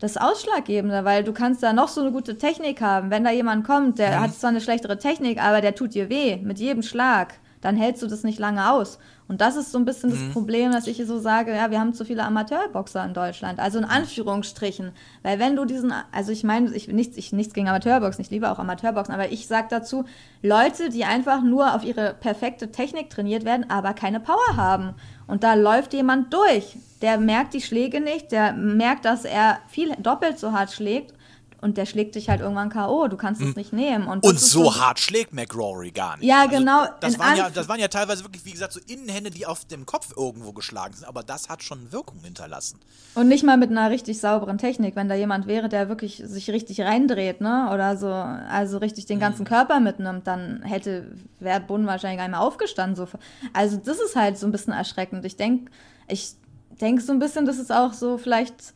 das 0.00 0.16
Ausschlaggebende, 0.16 1.04
weil 1.04 1.22
du 1.22 1.32
kannst 1.32 1.62
da 1.62 1.72
noch 1.72 1.86
so 1.86 2.00
eine 2.00 2.10
gute 2.10 2.36
Technik 2.36 2.80
haben. 2.80 3.10
Wenn 3.10 3.22
da 3.22 3.30
jemand 3.30 3.64
kommt, 3.64 4.00
der 4.00 4.18
mhm. 4.18 4.20
hat 4.22 4.34
zwar 4.34 4.50
eine 4.50 4.60
schlechtere 4.60 4.98
Technik, 4.98 5.40
aber 5.40 5.60
der 5.60 5.76
tut 5.76 5.94
dir 5.94 6.08
weh 6.08 6.36
mit 6.38 6.58
jedem 6.58 6.82
Schlag, 6.82 7.34
dann 7.60 7.76
hältst 7.76 8.02
du 8.02 8.08
das 8.08 8.24
nicht 8.24 8.40
lange 8.40 8.72
aus. 8.72 8.98
Und 9.28 9.42
das 9.42 9.56
ist 9.56 9.70
so 9.70 9.78
ein 9.78 9.84
bisschen 9.84 10.08
mhm. 10.08 10.14
das 10.14 10.32
Problem, 10.32 10.72
dass 10.72 10.86
ich 10.86 11.04
so 11.06 11.18
sage, 11.18 11.54
ja, 11.54 11.70
wir 11.70 11.78
haben 11.78 11.92
zu 11.92 12.06
viele 12.06 12.24
Amateurboxer 12.24 13.04
in 13.04 13.12
Deutschland. 13.12 13.60
Also 13.60 13.78
in 13.78 13.84
Anführungsstrichen. 13.84 14.92
Weil 15.22 15.38
wenn 15.38 15.54
du 15.54 15.66
diesen, 15.66 15.92
also 16.12 16.32
ich 16.32 16.44
meine, 16.44 16.74
ich 16.74 16.88
nichts, 16.88 17.18
ich 17.18 17.32
nichts 17.32 17.52
gegen 17.52 17.68
Amateurboxen, 17.68 18.22
ich 18.22 18.30
liebe 18.30 18.50
auch 18.50 18.58
Amateurboxen, 18.58 19.14
aber 19.14 19.30
ich 19.30 19.46
sage 19.46 19.68
dazu, 19.68 20.06
Leute, 20.42 20.88
die 20.88 21.04
einfach 21.04 21.42
nur 21.42 21.74
auf 21.74 21.84
ihre 21.84 22.14
perfekte 22.14 22.72
Technik 22.72 23.10
trainiert 23.10 23.44
werden, 23.44 23.68
aber 23.68 23.92
keine 23.92 24.18
Power 24.18 24.56
haben. 24.56 24.94
Und 25.26 25.44
da 25.44 25.54
läuft 25.54 25.92
jemand 25.92 26.32
durch. 26.32 26.78
Der 27.02 27.18
merkt 27.18 27.52
die 27.52 27.60
Schläge 27.60 28.00
nicht, 28.00 28.32
der 28.32 28.54
merkt, 28.54 29.04
dass 29.04 29.26
er 29.26 29.58
viel 29.68 29.94
doppelt 30.00 30.38
so 30.38 30.52
hart 30.52 30.72
schlägt 30.72 31.12
und 31.60 31.76
der 31.76 31.86
schlägt 31.86 32.14
dich 32.14 32.28
halt 32.28 32.40
irgendwann 32.40 32.68
K.O. 32.68 33.08
Du 33.08 33.16
kannst 33.16 33.40
es 33.40 33.48
hm. 33.48 33.54
nicht 33.56 33.72
nehmen. 33.72 34.06
Und, 34.06 34.24
und 34.24 34.38
so 34.38 34.76
hart 34.76 35.00
schlägt 35.00 35.34
McRory 35.34 35.90
gar 35.90 36.16
nicht. 36.16 36.26
Ja, 36.26 36.42
also, 36.42 36.56
genau. 36.56 36.86
Das 37.00 37.18
waren 37.18 37.36
ja, 37.36 37.50
das 37.50 37.68
waren 37.68 37.80
ja 37.80 37.88
teilweise 37.88 38.22
wirklich, 38.22 38.44
wie 38.44 38.52
gesagt, 38.52 38.72
so 38.72 38.80
Innenhände, 38.86 39.30
die 39.30 39.44
auf 39.44 39.64
dem 39.64 39.84
Kopf 39.84 40.12
irgendwo 40.16 40.52
geschlagen 40.52 40.94
sind. 40.94 41.08
Aber 41.08 41.24
das 41.24 41.48
hat 41.48 41.64
schon 41.64 41.90
Wirkung 41.90 42.20
hinterlassen. 42.22 42.78
Und 43.16 43.26
nicht 43.26 43.42
mal 43.42 43.56
mit 43.56 43.70
einer 43.70 43.90
richtig 43.90 44.20
sauberen 44.20 44.58
Technik. 44.58 44.94
Wenn 44.94 45.08
da 45.08 45.16
jemand 45.16 45.48
wäre, 45.48 45.68
der 45.68 45.88
wirklich 45.88 46.22
sich 46.24 46.48
richtig 46.50 46.80
reindreht, 46.80 47.40
ne? 47.40 47.70
Oder 47.74 47.96
so, 47.96 48.08
also 48.08 48.78
richtig 48.78 49.06
den 49.06 49.18
ganzen 49.18 49.42
mhm. 49.42 49.48
Körper 49.48 49.80
mitnimmt, 49.80 50.28
dann 50.28 50.62
hätte, 50.62 51.10
wäre 51.40 51.60
Bund 51.60 51.86
wahrscheinlich 51.86 52.18
gar 52.18 52.28
nicht 52.28 52.36
mehr 52.36 52.40
aufgestanden. 52.40 52.94
So. 52.94 53.08
Also 53.52 53.78
das 53.78 53.98
ist 53.98 54.14
halt 54.14 54.38
so 54.38 54.46
ein 54.46 54.52
bisschen 54.52 54.72
erschreckend. 54.72 55.24
Ich 55.24 55.36
denke, 55.36 55.72
ich 56.06 56.34
denke 56.80 57.02
so 57.02 57.12
ein 57.12 57.18
bisschen, 57.18 57.46
das 57.46 57.58
ist 57.58 57.72
auch 57.72 57.92
so 57.94 58.16
vielleicht 58.16 58.74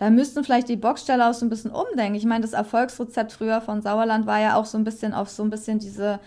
da 0.00 0.08
müssten 0.08 0.42
vielleicht 0.44 0.70
die 0.70 0.78
Boxsteller 0.78 1.28
auch 1.28 1.34
so 1.34 1.44
ein 1.44 1.50
bisschen 1.50 1.72
umdenken. 1.72 2.14
Ich 2.14 2.24
meine, 2.24 2.40
das 2.40 2.54
Erfolgsrezept 2.54 3.32
früher 3.32 3.60
von 3.60 3.82
Sauerland 3.82 4.24
war 4.26 4.40
ja 4.40 4.54
auch 4.56 4.64
so 4.64 4.78
ein 4.78 4.84
bisschen 4.84 5.12
auf 5.12 5.28
so 5.28 5.42
ein 5.42 5.50
bisschen 5.50 5.78
diese, 5.78 6.20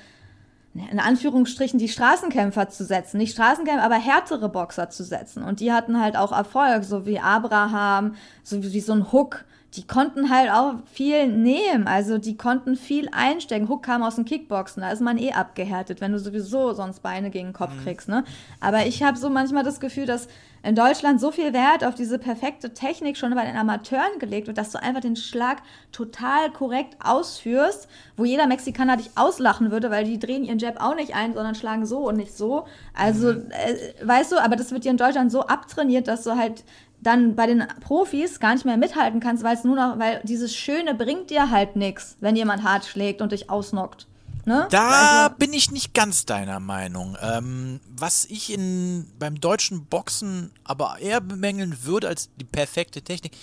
in 0.75 1.00
Anführungsstrichen, 1.00 1.80
die 1.80 1.89
Straßenkämpfer 1.89 2.70
zu 2.70 2.86
setzen. 2.86 3.18
Nicht 3.18 3.34
Straßenkämpfer, 3.34 3.84
aber 3.84 3.96
härtere 3.96 4.48
Boxer 4.48 4.92
zu 4.92 5.03
setzen. 5.03 5.42
Und 5.42 5.60
die 5.60 5.74
hatten 5.74 6.00
halt 6.00 6.15
auch 6.15 6.32
Erfolg, 6.32 6.84
so 6.84 7.08
wie 7.08 7.20
Abraham, 7.20 8.13
so 8.44 8.62
wie 8.62 8.80
so 8.80 8.94
ein 8.94 9.12
Hook. 9.12 9.44
Die 9.75 9.88
konnten 9.88 10.30
halt 10.30 10.51
auch 10.51 10.75
viel 10.92 11.27
nehmen, 11.27 11.88
also 11.88 12.20
die 12.20 12.38
konnten 12.38 12.75
viel 12.75 13.10
einstecken. 13.12 13.70
Hook 13.70 13.84
kam 13.84 14.03
aus 14.03 14.15
dem 14.15 14.25
Kickboxen, 14.25 14.82
da 14.82 14.92
ist 14.92 15.01
man 15.01 15.18
eh 15.18 15.32
abgehärtet, 15.32 16.00
wenn 16.00 16.12
du 16.12 16.20
sowieso 16.20 16.74
sonst 16.74 17.01
Beine 17.01 17.32
gegen 17.32 17.50
den 17.50 17.53
Kopf 17.53 17.74
mhm. 17.74 17.84
kriegst, 17.84 18.08
ne? 18.08 18.24
Aber 18.60 18.86
ich 18.86 19.01
habe 19.01 19.18
so 19.18 19.30
manchmal 19.30 19.63
das 19.63 19.80
Gefühl, 19.80 20.06
dass 20.06 20.27
in 20.63 20.75
Deutschland 20.75 21.20
so 21.20 21.32
viel 21.32 21.51
Wert 21.51 21.84
auf 21.84 21.94
diese 21.94 22.18
perfekte 22.18 22.74
Technik 22.74 23.18
schon 23.18 23.36
bei 23.36 23.44
den 23.44 23.58
Amateuren 23.58 24.18
gelegt 24.20 24.48
wird, 24.48 24.58
dass 24.58 24.72
du 24.72 24.82
einfach 24.82 25.01
den 25.01 25.18
Schlag 25.18 25.58
total 25.92 26.51
korrekt 26.51 26.96
ausführst, 27.03 27.89
wo 28.15 28.24
jeder 28.24 28.48
Mexikaner 28.48 28.96
dich 28.96 29.12
auslachen 29.15 29.72
würde, 29.72 29.92
weil 29.92 30.06
die 30.06 30.20
drehen 30.20 30.46
ihren 30.46 30.60
Jab 30.60 30.82
auch 30.82 30.96
nicht 30.96 31.15
ein, 31.15 31.34
sondern 31.34 31.56
schlagen 31.56 31.86
so 31.86 32.08
und 32.08 32.15
nicht 32.15 32.36
so. 32.36 32.65
Also, 32.94 33.34
mhm. 33.34 33.51
äh, 33.51 34.08
weißt 34.08 34.32
du, 34.32 34.38
aber 34.42 34.56
das 34.56 34.72
wird 34.72 34.86
dir 34.86 34.92
in 34.92 34.98
Deutschland 34.98 35.32
so 35.32 35.42
abtrainiert, 35.42 36.08
dass 36.08 36.24
du 36.24 36.38
halt 36.38 36.63
dann 37.04 37.36
bei 37.36 37.46
den 37.46 37.64
Profis 37.82 38.40
gar 38.40 38.54
nicht 38.54 38.66
mehr 38.66 38.78
mithalten 38.78 39.20
kannst, 39.20 39.44
weil 39.44 39.56
es 39.56 39.64
nur 39.64 39.76
noch, 39.76 40.00
weil 40.00 40.22
dieses 40.24 40.56
Schöne 40.56 40.96
bringt 40.96 41.30
dir 41.30 41.50
halt 41.50 41.76
nichts, 41.76 42.18
wenn 42.20 42.36
jemand 42.36 42.64
hart 42.64 42.86
schlägt 42.86 43.22
und 43.22 43.32
dich 43.32 43.50
ausnockt. 43.50 44.08
Ne? 44.46 44.68
Da 44.72 45.26
also, 45.26 45.36
bin 45.38 45.54
ich 45.54 45.72
nicht 45.72 45.94
ganz 45.94 46.26
deiner 46.26 46.60
Meinung. 46.60 47.18
Ähm, 47.22 47.80
was 47.90 48.26
ich 48.26 48.52
in, 48.52 49.10
beim 49.18 49.40
deutschen 49.40 49.86
Boxen 49.86 50.52
aber 50.64 50.98
eher 51.00 51.22
bemängeln 51.22 51.84
würde 51.84 52.10
als 52.10 52.30
die 52.36 52.46
perfekte 52.46 53.02
Technik, 53.02 53.34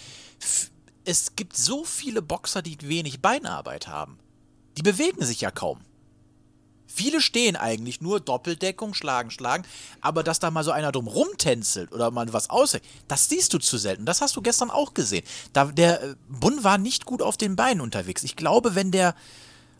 es 1.04 1.36
gibt 1.36 1.56
so 1.56 1.84
viele 1.84 2.20
Boxer, 2.20 2.60
die 2.60 2.76
wenig 2.82 3.20
Beinarbeit 3.22 3.88
haben. 3.88 4.18
Die 4.76 4.82
bewegen 4.82 5.24
sich 5.24 5.40
ja 5.40 5.50
kaum. 5.50 5.80
Viele 6.92 7.20
stehen 7.20 7.56
eigentlich 7.56 8.00
nur 8.00 8.20
Doppeldeckung, 8.20 8.94
schlagen, 8.94 9.30
schlagen, 9.30 9.64
aber 10.00 10.22
dass 10.22 10.40
da 10.40 10.50
mal 10.50 10.64
so 10.64 10.70
einer 10.70 10.92
drum 10.92 11.06
rumtänzelt 11.06 11.92
oder 11.92 12.10
mal 12.10 12.32
was 12.32 12.50
aushält, 12.50 12.82
das 13.08 13.28
siehst 13.28 13.52
du 13.54 13.58
zu 13.58 13.78
selten. 13.78 14.06
Das 14.06 14.20
hast 14.20 14.36
du 14.36 14.42
gestern 14.42 14.70
auch 14.70 14.94
gesehen. 14.94 15.24
Da, 15.52 15.66
der 15.66 16.02
äh, 16.02 16.14
Bund 16.28 16.64
war 16.64 16.78
nicht 16.78 17.04
gut 17.04 17.22
auf 17.22 17.36
den 17.36 17.56
Beinen 17.56 17.80
unterwegs. 17.80 18.22
Ich 18.22 18.36
glaube, 18.36 18.74
wenn 18.74 18.90
der 18.90 19.14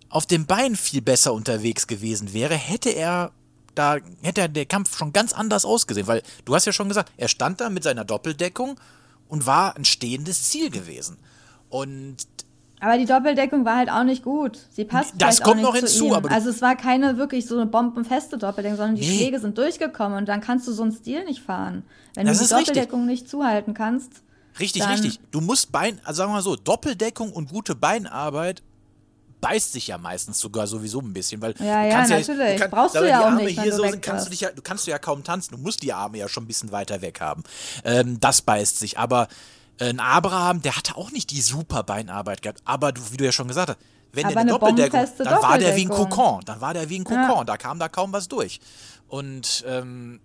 auf 0.09 0.27
den 0.27 0.47
Beinen 0.47 0.77
viel 0.77 1.03
besser 1.03 1.33
unterwegs 1.33 1.87
gewesen 1.87 2.33
wäre, 2.33 2.55
hätte 2.55 2.91
er 2.91 3.33
da 3.75 3.99
hätte 4.23 4.49
der 4.49 4.67
Kampf 4.67 4.97
schon 4.97 5.13
ganz 5.13 5.33
anders 5.33 5.65
ausgesehen, 5.65 6.07
weil 6.07 6.23
du 6.45 6.55
hast 6.55 6.67
ja 6.67 6.73
schon 6.73 6.89
gesagt, 6.89 7.13
er 7.17 7.29
stand 7.29 7.61
da 7.61 7.71
mit 7.71 7.85
seiner 7.85 8.05
Doppeldeckung 8.05 8.79
und 9.29 9.47
war 9.47 9.77
ein 9.77 9.85
stehendes 9.85 10.51
Ziel 10.51 10.71
gewesen. 10.71 11.19
Und 11.69 12.17
aber 12.81 12.97
die 12.97 13.05
Doppeldeckung 13.05 13.65
war 13.65 13.77
halt 13.77 13.91
auch 13.91 14.05
nicht 14.05 14.25
gut. 14.25 14.59
Sie 14.71 14.85
passt 14.85 15.15
das 15.19 15.43
kommt 15.43 15.61
noch 15.61 15.77
hinzu. 15.77 16.15
Aber 16.15 16.31
also 16.31 16.49
es 16.49 16.63
war 16.63 16.77
keine 16.77 17.19
wirklich 17.19 17.47
so 17.47 17.57
eine 17.57 17.67
bombenfeste 17.67 18.39
Doppeldeckung, 18.39 18.79
sondern 18.79 18.97
die 18.97 19.07
nee. 19.07 19.17
Schläge 19.19 19.39
sind 19.39 19.59
durchgekommen 19.59 20.17
und 20.19 20.29
dann 20.29 20.41
kannst 20.41 20.67
du 20.67 20.73
so 20.73 20.83
einen 20.83 20.93
Stil 20.93 21.25
nicht 21.25 21.43
fahren. 21.43 21.85
Wenn 22.15 22.27
das 22.27 22.39
du 22.39 22.45
die 22.45 22.51
Doppeldeckung 22.51 23.01
richtig. 23.07 23.23
nicht 23.23 23.31
zuhalten 23.31 23.75
kannst. 23.75 24.23
Richtig, 24.59 24.87
richtig. 24.89 25.21
Du 25.31 25.41
musst 25.41 25.71
Bein, 25.71 26.01
also 26.05 26.19
sagen 26.19 26.31
wir 26.31 26.37
mal 26.37 26.43
so, 26.43 26.57
Doppeldeckung 26.57 27.33
und 27.33 27.51
gute 27.51 27.75
Beinarbeit 27.75 28.63
beißt 29.41 29.73
sich 29.73 29.87
ja 29.89 29.99
meistens 29.99 30.39
sogar 30.39 30.67
sowieso 30.67 31.01
ein 31.01 31.13
bisschen, 31.13 31.41
weil 31.41 31.55
ja, 31.59 31.85
ja, 31.85 32.07
natürlich. 32.07 32.29
Ja, 32.29 32.53
du 32.53 32.59
kann, 32.59 32.71
Brauchst 32.71 32.95
du 32.95 33.09
ja 33.09 33.21
auch 33.21 33.27
Arme 33.27 33.45
nicht, 33.45 33.61
hier 33.61 33.73
so 33.73 33.83
sind, 33.83 34.03
kannst 34.03 34.27
du 34.27 34.31
dich 34.31 34.41
ja, 34.41 34.51
du 34.51 34.63
kannst 34.63 34.87
du 34.87 34.91
ja 34.91 34.99
kaum 34.99 35.25
tanzen. 35.25 35.53
Du 35.53 35.59
musst 35.59 35.83
die 35.83 35.93
Arme 35.93 36.19
ja 36.19 36.29
schon 36.29 36.45
ein 36.45 36.47
bisschen 36.47 36.73
weiter 36.73 37.01
weg 37.01 37.21
haben. 37.21 37.43
Ähm, 37.85 38.21
das 38.21 38.43
beißt 38.43 38.79
sich. 38.79 38.99
Aber 38.99 39.29
ein 39.81 40.01
Abraham, 40.01 40.63
der 40.63 40.77
hatte 40.77 40.97
auch 40.97 41.11
nicht 41.11 41.31
die 41.31 41.41
super 41.41 41.83
Beinarbeit 41.83 42.43
gehabt. 42.43 42.61
Aber 42.65 42.93
du, 42.93 43.01
wie 43.13 43.17
du 43.17 43.25
ja 43.25 43.33
schon 43.33 43.49
gesagt 43.49 43.71
hast, 43.71 43.79
wenn 44.13 44.25
aber 44.25 44.35
der 44.35 44.41
eine, 44.41 44.51
eine 44.51 44.59
Doppeldeckung, 44.59 45.07
dann 45.19 45.43
war 45.43 45.59
der 45.59 45.77
wie 45.77 45.85
ein 45.85 45.89
Kokon. 45.89 46.43
Dann 46.45 46.61
war 46.61 46.75
der 46.75 46.89
wie 46.89 46.99
ein 46.99 47.05
Kokon. 47.05 47.39
Ja. 47.39 47.45
Da 47.45 47.57
kam 47.57 47.79
da 47.79 47.89
kaum 47.89 48.13
was 48.13 48.29
durch. 48.29 48.61
Und 49.09 49.65
ähm, 49.67 50.21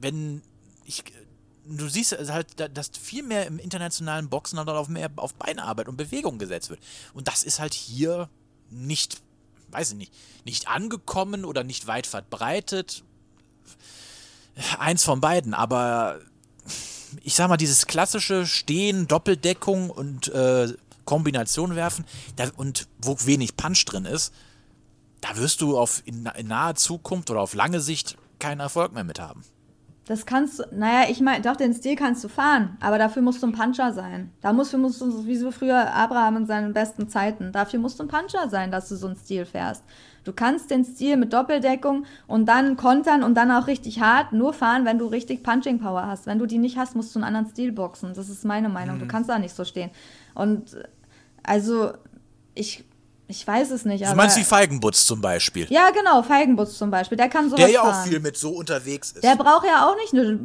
wenn 0.00 0.42
ich 0.84 1.04
du 1.66 1.88
siehst 1.88 2.16
halt, 2.30 2.76
dass 2.76 2.90
viel 3.00 3.22
mehr 3.22 3.46
im 3.46 3.58
internationalen 3.58 4.28
Boxen 4.28 4.56
dann 4.56 4.68
auf 4.68 4.88
mehr 4.88 5.10
auf 5.16 5.34
Beinarbeit 5.34 5.88
und 5.88 5.96
Bewegung 5.96 6.38
gesetzt 6.38 6.70
wird. 6.70 6.80
Und 7.14 7.28
das 7.28 7.44
ist 7.44 7.60
halt 7.60 7.74
hier 7.74 8.28
nicht, 8.70 9.22
weiß 9.68 9.92
ich 9.92 9.96
nicht, 9.96 10.12
nicht 10.44 10.68
angekommen 10.68 11.44
oder 11.44 11.62
nicht 11.62 11.86
weit 11.86 12.06
verbreitet. 12.06 13.04
Eins 14.78 15.04
von 15.04 15.20
beiden, 15.20 15.54
aber 15.54 16.20
ich 17.22 17.34
sag 17.34 17.48
mal, 17.48 17.56
dieses 17.56 17.86
klassische 17.86 18.46
Stehen, 18.46 19.08
Doppeldeckung 19.08 19.90
und 19.90 20.28
äh, 20.28 20.68
Kombination 21.04 21.74
werfen 21.74 22.04
da, 22.36 22.44
und 22.56 22.86
wo 23.00 23.16
wenig 23.24 23.56
Punch 23.56 23.84
drin 23.84 24.04
ist, 24.04 24.32
da 25.20 25.36
wirst 25.36 25.60
du 25.60 25.78
auf 25.78 26.02
in, 26.04 26.28
in 26.36 26.48
naher 26.48 26.74
Zukunft 26.74 27.30
oder 27.30 27.40
auf 27.40 27.54
lange 27.54 27.80
Sicht 27.80 28.16
keinen 28.38 28.60
Erfolg 28.60 28.92
mehr 28.92 29.04
mit 29.04 29.20
haben. 29.20 29.42
Das 30.06 30.26
kannst 30.26 30.58
du, 30.58 30.64
naja, 30.72 31.08
ich 31.08 31.20
meine, 31.20 31.42
doch, 31.42 31.54
den 31.54 31.72
Stil 31.72 31.94
kannst 31.94 32.24
du 32.24 32.28
fahren, 32.28 32.76
aber 32.80 32.98
dafür 32.98 33.22
musst 33.22 33.42
du 33.42 33.46
ein 33.46 33.52
Puncher 33.52 33.92
sein. 33.92 34.32
Da 34.40 34.52
musst, 34.52 34.76
musst 34.76 35.00
du, 35.00 35.24
wie 35.26 35.36
so 35.36 35.52
früher 35.52 35.94
Abraham 35.94 36.38
in 36.38 36.46
seinen 36.46 36.72
besten 36.72 37.08
Zeiten, 37.08 37.52
dafür 37.52 37.78
musst 37.78 38.00
du 38.00 38.04
ein 38.04 38.08
Puncher 38.08 38.48
sein, 38.48 38.72
dass 38.72 38.88
du 38.88 38.96
so 38.96 39.06
einen 39.06 39.16
Stil 39.16 39.44
fährst. 39.44 39.84
Du 40.24 40.32
kannst 40.32 40.70
den 40.70 40.84
Stil 40.84 41.16
mit 41.16 41.32
Doppeldeckung 41.32 42.04
und 42.26 42.46
dann 42.46 42.76
kontern 42.76 43.22
und 43.22 43.34
dann 43.34 43.50
auch 43.50 43.66
richtig 43.66 44.00
hart 44.00 44.32
nur 44.32 44.52
fahren, 44.52 44.84
wenn 44.84 44.98
du 44.98 45.06
richtig 45.06 45.42
Punching 45.42 45.78
Power 45.78 46.06
hast. 46.06 46.26
Wenn 46.26 46.38
du 46.38 46.46
die 46.46 46.58
nicht 46.58 46.76
hast, 46.76 46.94
musst 46.94 47.14
du 47.14 47.18
einen 47.18 47.24
anderen 47.24 47.48
Stil 47.48 47.72
boxen. 47.72 48.12
Das 48.14 48.28
ist 48.28 48.44
meine 48.44 48.68
Meinung. 48.68 48.96
Mhm. 48.96 49.00
Du 49.00 49.06
kannst 49.06 49.30
da 49.30 49.38
nicht 49.38 49.54
so 49.54 49.64
stehen. 49.64 49.90
Und 50.34 50.76
also, 51.42 51.92
ich 52.54 52.84
ich 53.30 53.46
weiß 53.46 53.70
es 53.70 53.84
nicht. 53.84 54.04
Du 54.04 54.14
meinst 54.14 54.36
wie 54.36 54.44
Feigenbutz 54.44 55.06
zum 55.06 55.20
Beispiel? 55.20 55.66
Ja, 55.70 55.90
genau, 55.90 56.22
Feigenbutz 56.22 56.76
zum 56.76 56.90
Beispiel. 56.90 57.16
Der 57.16 57.28
kann 57.28 57.48
sowas 57.48 57.64
Der 57.64 57.70
ja 57.70 57.82
fahren. 57.82 57.94
auch 57.94 58.06
viel 58.06 58.18
mit 58.18 58.36
so 58.36 58.50
unterwegs 58.50 59.12
ist. 59.12 59.22
Der 59.22 59.36
braucht 59.36 59.64
ja 59.64 59.88
auch 59.88 59.96
nicht 59.96 60.12
nur 60.12 60.40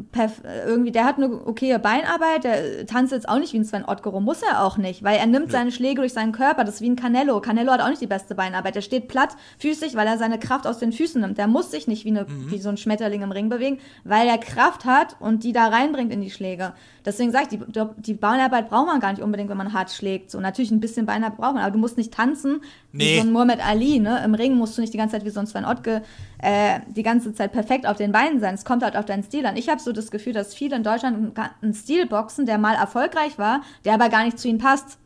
irgendwie, 0.68 0.92
der 0.92 1.06
hat 1.06 1.18
eine 1.18 1.46
okaye 1.46 1.80
Beinarbeit, 1.80 2.44
der 2.44 2.86
tanzt 2.86 3.12
jetzt 3.12 3.28
auch 3.28 3.40
nicht 3.40 3.54
wie 3.54 3.58
ein 3.58 3.66
Sven 3.66 3.86
Ottgero, 3.86 4.20
muss 4.20 4.44
er 4.44 4.64
auch 4.64 4.78
nicht, 4.78 5.04
weil 5.04 5.18
er 5.18 5.26
nimmt 5.26 5.48
Nö. 5.48 5.52
seine 5.52 5.72
Schläge 5.72 6.02
durch 6.02 6.14
seinen 6.14 6.32
Körper, 6.32 6.64
das 6.64 6.76
ist 6.76 6.82
wie 6.82 6.90
ein 6.90 6.96
Canelo. 6.96 7.42
Canelo 7.42 7.72
hat 7.72 7.82
auch 7.82 7.90
nicht 7.90 8.02
die 8.02 8.08
beste 8.08 8.36
Beinarbeit, 8.36 8.76
der 8.76 8.82
steht 8.82 9.08
platt, 9.08 9.36
füßig, 9.58 9.96
weil 9.96 10.06
er 10.06 10.20
seine 10.20 10.38
Kraft 10.38 10.68
aus 10.68 10.78
den 10.78 10.94
Füßen 10.94 11.20
nimmt. 11.20 11.40
Der 11.40 11.48
muss 11.48 11.72
sich 11.72 11.88
nicht 11.88 12.06
wie, 12.06 12.10
eine, 12.10 12.26
mhm. 12.26 12.52
wie 12.52 12.60
so 12.60 12.70
ein 12.70 12.78
Schmetterling 12.78 13.24
im 13.24 13.32
Ring 13.32 13.50
bewegen, 13.50 13.80
weil 14.04 14.28
er 14.28 14.38
Kraft 14.38 14.86
hat 14.86 15.16
und 15.20 15.44
die 15.44 15.54
da 15.54 15.68
reinbringt 15.68 16.14
in 16.14 16.22
die 16.22 16.32
Schläge. 16.32 16.74
Deswegen 17.04 17.32
sage 17.32 17.48
ich, 17.52 17.60
die, 17.60 17.84
die 17.98 18.14
Beinarbeit 18.14 18.70
braucht 18.70 18.88
man 18.88 19.00
gar 19.00 19.12
nicht 19.12 19.22
unbedingt, 19.22 19.50
wenn 19.50 19.58
man 19.58 19.74
hart 19.74 19.92
schlägt. 19.92 20.32
So, 20.32 20.40
natürlich 20.40 20.72
ein 20.72 20.80
bisschen 20.80 21.06
Beinarbeit 21.06 21.38
braucht 21.38 21.56
man, 21.56 21.64
aber 21.64 21.72
du 21.72 21.80
musst 21.80 21.98
nicht 21.98 22.14
tanzen 22.14 22.62
nee. 22.92 23.14
wie 23.14 23.16
so 23.18 23.22
ein 23.22 23.32
Muhammad 23.32 23.60
Ali. 23.66 24.00
Ne? 24.00 24.22
Im 24.24 24.34
Ring 24.34 24.56
musst 24.56 24.78
du 24.78 24.82
nicht 24.82 24.94
die 24.94 24.98
ganze 24.98 25.16
Zeit 25.16 25.26
wie 25.26 25.30
so 25.30 25.40
ein 25.40 25.48
Sven 25.48 25.66
Ottke 25.66 26.04
äh, 26.40 26.80
die 26.88 27.04
ganze 27.04 27.34
Zeit 27.34 27.52
perfekt 27.52 27.86
auf 27.86 27.98
den 27.98 28.12
Beinen 28.12 28.40
sein. 28.40 28.56
Es 28.56 28.66
kommt 28.66 28.84
halt 28.84 28.96
auf 28.96 29.06
deinen 29.06 29.24
Stil 29.24 29.46
an. 29.46 29.58
Ich 29.58 29.70
habe 29.70 29.82
so 29.82 29.92
das 29.92 30.12
Gefühl, 30.12 30.34
dass 30.34 30.54
viele 30.54 30.76
in 30.76 30.84
Deutschland 30.84 31.38
einen 31.62 31.74
Stil 31.74 32.06
boxen, 32.08 32.46
der 32.46 32.58
mal 32.58 32.76
erfolgreich 32.76 33.38
war, 33.38 33.62
der 33.84 33.94
aber 33.94 34.10
gar 34.10 34.24
nicht 34.26 34.40
zu 34.40 34.48
ihnen 34.48 34.60
passt. 34.60 34.98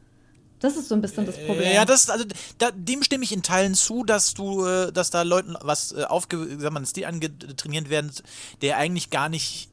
Das 0.60 0.76
ist 0.76 0.90
so 0.90 0.96
ein 0.96 1.02
bisschen 1.02 1.26
das 1.26 1.38
äh, 1.38 1.46
Problem. 1.46 1.72
Ja, 1.74 1.86
das, 1.86 2.10
also, 2.10 2.26
da, 2.58 2.72
dem 2.72 3.02
stimme 3.04 3.24
ich 3.24 3.32
in 3.32 3.44
Teilen 3.44 3.76
zu, 3.76 4.04
dass 4.04 4.34
du, 4.34 4.66
äh, 4.66 4.92
dass 4.92 5.10
da 5.10 5.22
Leuten 5.22 5.56
was 5.62 5.94
äh, 5.94 6.04
aufge, 6.04 6.62
wenn 6.62 6.74
man 6.74 6.86
Stil 6.86 7.06
angetrainiert 7.06 7.90
werden, 7.90 8.12
der 8.62 8.78
eigentlich 8.78 9.10
gar 9.10 9.30
nicht 9.30 9.70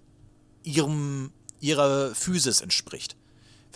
ihrem 0.63 1.33
ihrer 1.61 2.15
Physis 2.15 2.61
entspricht. 2.61 3.17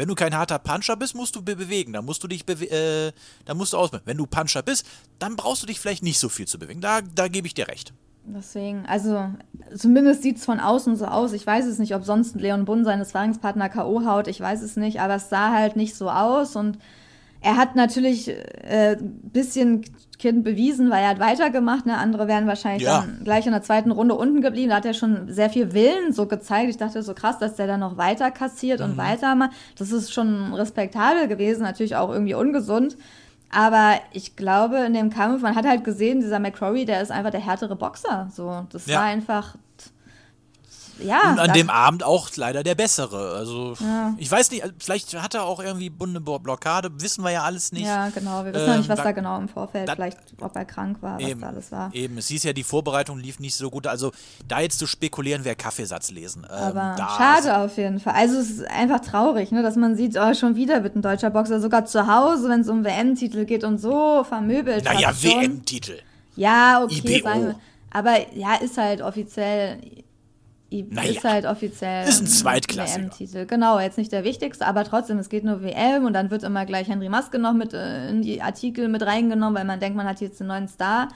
Wenn 0.01 0.09
du 0.09 0.15
kein 0.15 0.35
harter 0.35 0.59
Puncher 0.59 0.97
bist, 0.97 1.15
musst 1.15 1.37
du 1.37 1.43
be 1.43 1.55
bewegen. 1.55 1.93
Da 1.93 2.01
musst 2.01 2.25
du 2.25 2.27
dich 2.27 2.49
äh, 2.49 3.13
da 3.45 3.53
musst 3.53 3.75
du 3.75 3.77
ausmachen. 3.77 4.01
Wenn 4.07 4.17
du 4.17 4.25
Puncher 4.25 4.63
bist, 4.63 4.87
dann 5.19 5.37
brauchst 5.37 5.63
du 5.63 5.67
dich 5.67 5.79
vielleicht 5.79 6.03
nicht 6.03 6.19
so 6.19 6.31
viel 6.31 6.49
zu 6.49 6.59
bewegen. 6.59 6.81
Da, 6.81 7.03
da 7.03 7.29
gebe 7.29 7.47
ich 7.47 7.53
dir 7.53 7.69
recht. 7.69 7.93
Deswegen, 8.25 8.87
also 8.87 9.29
zumindest 9.77 10.23
sieht 10.23 10.39
es 10.39 10.47
von 10.47 10.59
außen 10.59 10.97
so 10.97 11.05
aus. 11.05 11.35
Ich 11.35 11.47
weiß 11.47 11.67
es 11.67 11.79
nicht, 11.79 11.95
ob 11.95 12.05
sonst 12.05 12.37
Leon 12.37 12.65
Bunn 12.65 12.87
seine 12.87 13.05
Sparringspartner 13.05 13.69
K.O. 13.69 14.07
haut. 14.07 14.27
Ich 14.27 14.41
weiß 14.41 14.63
es 14.63 14.77
nicht, 14.77 15.03
aber 15.03 15.17
es 15.17 15.29
sah 15.29 15.53
halt 15.53 15.77
nicht 15.77 15.95
so 15.95 16.09
aus 16.09 16.57
und 16.57 16.79
er 17.41 17.57
hat 17.57 17.75
natürlich 17.75 18.29
ein 18.29 18.37
äh, 18.63 18.97
bisschen 19.01 19.85
Kind 20.19 20.45
bewiesen, 20.45 20.91
weil 20.91 21.03
er 21.03 21.09
hat 21.11 21.21
weitergemacht. 21.21 21.87
Ne? 21.87 21.97
Andere 21.97 22.29
wären 22.29 22.47
wahrscheinlich 22.47 22.83
ja. 22.83 23.01
dann 23.01 23.25
gleich 23.25 23.47
in 23.47 23.53
der 23.53 23.63
zweiten 23.63 23.91
Runde 23.91 24.15
unten 24.15 24.43
geblieben. 24.43 24.69
Da 24.69 24.77
hat 24.77 24.85
er 24.85 24.93
schon 24.93 25.33
sehr 25.33 25.49
viel 25.49 25.73
Willen 25.73 26.13
so 26.13 26.27
gezeigt. 26.27 26.69
Ich 26.69 26.77
dachte 26.77 27.03
so 27.03 27.15
krass, 27.15 27.39
dass 27.39 27.55
der 27.55 27.67
dann 27.67 27.81
noch 27.81 27.97
weiter 27.97 28.31
kassiert 28.31 28.81
mhm. 28.81 28.87
und 28.87 28.97
weiter 28.99 29.35
macht. 29.35 29.53
Das 29.79 29.91
ist 29.91 30.13
schon 30.13 30.53
respektabel 30.53 31.27
gewesen, 31.29 31.63
natürlich 31.63 31.97
auch 31.97 32.11
irgendwie 32.11 32.35
ungesund. 32.35 32.99
Aber 33.51 33.95
ich 34.13 34.37
glaube, 34.37 34.77
in 34.81 34.93
dem 34.93 35.11
Kampf, 35.11 35.43
man 35.43 35.57
hat 35.57 35.67
halt 35.67 35.83
gesehen, 35.83 36.21
dieser 36.21 36.39
McCrory, 36.39 36.85
der 36.85 37.01
ist 37.01 37.11
einfach 37.11 37.31
der 37.31 37.45
härtere 37.45 37.75
Boxer. 37.75 38.29
So, 38.33 38.67
das 38.71 38.87
ja. 38.87 38.99
war 38.99 39.05
einfach 39.05 39.57
ja. 41.03 41.33
Und 41.33 41.39
an 41.39 41.53
dem 41.53 41.71
Abend 41.71 42.03
auch 42.03 42.29
leider 42.37 42.63
der 42.63 42.75
bessere. 42.75 43.35
Also, 43.37 43.75
ja. 43.81 44.15
ich 44.17 44.31
weiß 44.31 44.51
nicht, 44.51 44.65
vielleicht 44.79 45.15
hat 45.21 45.35
er 45.35 45.45
auch 45.45 45.61
irgendwie 45.61 45.91
Bundeblockade, 45.91 46.91
wissen 47.01 47.25
wir 47.25 47.31
ja 47.31 47.43
alles 47.43 47.73
nicht. 47.73 47.87
Ja, 47.87 48.09
genau. 48.09 48.45
Wir 48.45 48.53
wissen 48.53 48.65
ähm, 48.65 48.71
noch 48.71 48.77
nicht, 48.79 48.89
was 48.89 48.99
da, 48.99 49.05
da 49.05 49.13
genau 49.13 49.39
im 49.39 49.49
Vorfeld, 49.49 49.89
da, 49.89 49.95
vielleicht, 49.95 50.19
ob 50.41 50.55
er 50.55 50.65
krank 50.65 50.99
war, 51.01 51.21
eben, 51.21 51.41
was 51.41 51.41
da 51.41 51.47
alles 51.49 51.73
war. 51.73 51.95
Eben, 51.95 52.19
es 52.19 52.29
hieß 52.29 52.45
ja, 52.45 52.53
die 52.53 52.65
Vorbereitung 52.65 53.19
lief 53.19 53.41
nicht 53.41 53.55
so 53.55 53.71
gut. 53.71 53.87
Also, 53.87 54.13
da 54.47 54.61
jetzt 54.61 54.79
zu 54.79 54.87
spekulieren, 54.87 55.45
wäre 55.45 55.57
Kaffeesatz 55.57 56.11
lesen. 56.11 56.47
Ähm, 56.49 56.77
Aber 56.77 56.97
schade 56.97 57.59
auf 57.59 57.77
jeden 57.77 58.01
Fall. 58.01 58.15
Also, 58.15 58.39
es 58.39 58.51
ist 58.51 58.65
einfach 58.71 59.01
traurig, 59.01 59.53
ne, 59.53 59.63
dass 59.63 59.77
man 59.77 59.97
sieht, 59.97 60.17
oh, 60.19 60.35
schon 60.35 60.57
wieder 60.57 60.83
wird 60.83 60.97
ein 60.97 61.03
deutscher 61.03 61.31
Boxer 61.31 61.61
sogar 61.61 61.87
zu 61.87 62.07
Hause, 62.07 62.49
wenn 62.49 62.61
es 62.61 62.69
um 62.69 62.85
WM-Titel 62.85 63.45
geht 63.45 63.65
und 63.65 63.79
so 63.79 64.25
vermöbelt. 64.25 64.85
Naja, 64.85 65.13
WM-Titel. 65.21 65.99
Ja, 66.37 66.83
okay, 66.85 67.19
IBO. 67.19 67.29
sagen 67.29 67.47
wir. 67.47 67.55
Aber 67.91 68.35
ja, 68.35 68.55
ist 68.55 68.79
halt 68.79 69.03
offiziell 69.03 69.79
naja, 70.71 71.11
ist 71.11 71.25
halt 71.25 71.47
offiziell 71.47 72.09
ist 72.09 72.21
ein 72.21 72.27
Zweitklassiker. 72.27 73.03
WM-Titel. 73.03 73.47
Genau, 73.47 73.81
jetzt 73.81 73.99
nicht 73.99 74.13
der 74.13 74.25
wichtigste, 74.25 74.67
aber 74.67 74.85
trotzdem, 74.85 75.19
es 75.19 75.29
geht 75.29 75.45
nur 75.45 75.63
WM 75.63 76.05
und 76.05 76.13
dann 76.13 76.31
wird 76.31 76.45
immer 76.45 76.65
gleich 76.65 76.89
Henry 76.89 77.09
Maske 77.09 77.39
noch 77.39 77.55
mit 77.55 77.75
äh, 77.75 78.09
in 78.09 78.23
die 78.23 78.41
Artikel 78.41 78.89
mit 78.89 79.03
reingenommen, 79.03 79.57
weil 79.57 79.65
man 79.65 79.81
denkt, 79.81 79.97
man 79.97 80.07
hat 80.07 80.21
jetzt 80.21 80.41
einen 80.41 80.49
neuen 80.49 80.69
Star. 80.69 81.09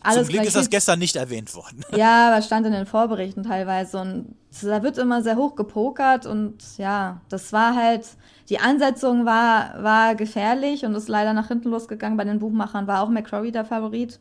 Alles 0.00 0.26
Zum 0.26 0.34
Glück 0.34 0.44
ist 0.46 0.56
das 0.56 0.70
gestern 0.70 0.98
nicht 0.98 1.16
erwähnt 1.16 1.54
worden. 1.54 1.84
Ja, 1.96 2.30
aber 2.30 2.42
stand 2.42 2.66
in 2.66 2.72
den 2.72 2.86
Vorberichten 2.86 3.42
teilweise 3.42 3.98
und 3.98 4.36
da 4.62 4.82
wird 4.82 4.98
immer 4.98 5.22
sehr 5.22 5.36
hoch 5.36 5.56
gepokert 5.56 6.26
und 6.26 6.56
ja, 6.76 7.20
das 7.28 7.52
war 7.52 7.74
halt, 7.74 8.06
die 8.48 8.60
Ansetzung 8.60 9.24
war, 9.24 9.82
war 9.82 10.14
gefährlich 10.14 10.84
und 10.84 10.94
ist 10.94 11.08
leider 11.08 11.32
nach 11.32 11.48
hinten 11.48 11.70
losgegangen. 11.70 12.16
Bei 12.16 12.24
den 12.24 12.38
Buchmachern 12.38 12.86
war 12.86 13.02
auch 13.02 13.08
McCrory 13.08 13.52
der 13.52 13.64
Favorit 13.64 14.20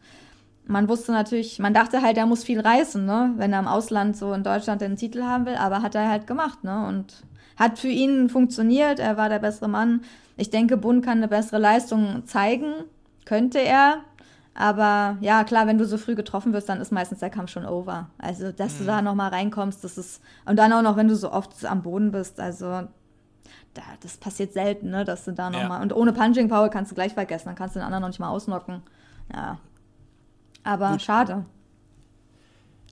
man 0.67 0.89
wusste 0.89 1.11
natürlich, 1.11 1.59
man 1.59 1.73
dachte 1.73 2.01
halt, 2.01 2.17
er 2.17 2.25
muss 2.25 2.43
viel 2.43 2.59
reißen, 2.59 3.05
ne? 3.05 3.33
wenn 3.37 3.53
er 3.53 3.59
im 3.59 3.67
Ausland 3.67 4.17
so 4.17 4.33
in 4.33 4.43
Deutschland 4.43 4.81
den 4.81 4.95
Titel 4.95 5.23
haben 5.23 5.45
will, 5.45 5.55
aber 5.55 5.81
hat 5.81 5.95
er 5.95 6.09
halt 6.09 6.27
gemacht, 6.27 6.63
ne? 6.63 6.85
Und 6.87 7.23
hat 7.57 7.79
für 7.79 7.87
ihn 7.87 8.29
funktioniert, 8.29 8.99
er 8.99 9.17
war 9.17 9.29
der 9.29 9.39
bessere 9.39 9.67
Mann. 9.67 10.01
Ich 10.35 10.51
denke, 10.51 10.77
Bund 10.77 11.03
kann 11.03 11.17
eine 11.17 11.27
bessere 11.27 11.57
Leistung 11.57 12.23
zeigen, 12.25 12.73
könnte 13.25 13.59
er. 13.59 14.01
Aber 14.53 15.17
ja, 15.21 15.43
klar, 15.43 15.67
wenn 15.67 15.77
du 15.77 15.85
so 15.85 15.97
früh 15.97 16.15
getroffen 16.15 16.53
wirst, 16.53 16.69
dann 16.69 16.81
ist 16.81 16.91
meistens 16.91 17.19
der 17.19 17.29
Kampf 17.29 17.51
schon 17.51 17.65
over. 17.65 18.09
Also, 18.17 18.51
dass 18.51 18.75
mhm. 18.75 18.79
du 18.79 18.85
da 18.85 19.01
nochmal 19.01 19.29
reinkommst, 19.29 19.83
das 19.83 19.97
ist. 19.97 20.21
Und 20.45 20.57
dann 20.57 20.73
auch 20.73 20.81
noch, 20.81 20.97
wenn 20.97 21.07
du 21.07 21.15
so 21.15 21.31
oft 21.31 21.65
am 21.65 21.81
Boden 21.81 22.11
bist, 22.11 22.39
also 22.39 22.65
da, 23.73 23.83
das 24.01 24.17
passiert 24.17 24.53
selten, 24.53 24.89
ne, 24.89 25.05
dass 25.05 25.25
du 25.25 25.33
da 25.33 25.49
nochmal. 25.49 25.77
Ja. 25.77 25.81
Und 25.81 25.95
ohne 25.95 26.13
Punching 26.13 26.49
Power 26.49 26.69
kannst 26.69 26.91
du 26.91 26.95
gleich 26.95 27.13
vergessen, 27.13 27.47
dann 27.47 27.55
kannst 27.55 27.75
du 27.75 27.79
den 27.79 27.85
anderen 27.85 28.01
noch 28.01 28.09
nicht 28.09 28.19
mal 28.19 28.29
ausnocken. 28.29 28.81
Ja. 29.33 29.57
Aber 30.67 30.91
Gut. 30.91 31.01
schade. 31.01 31.45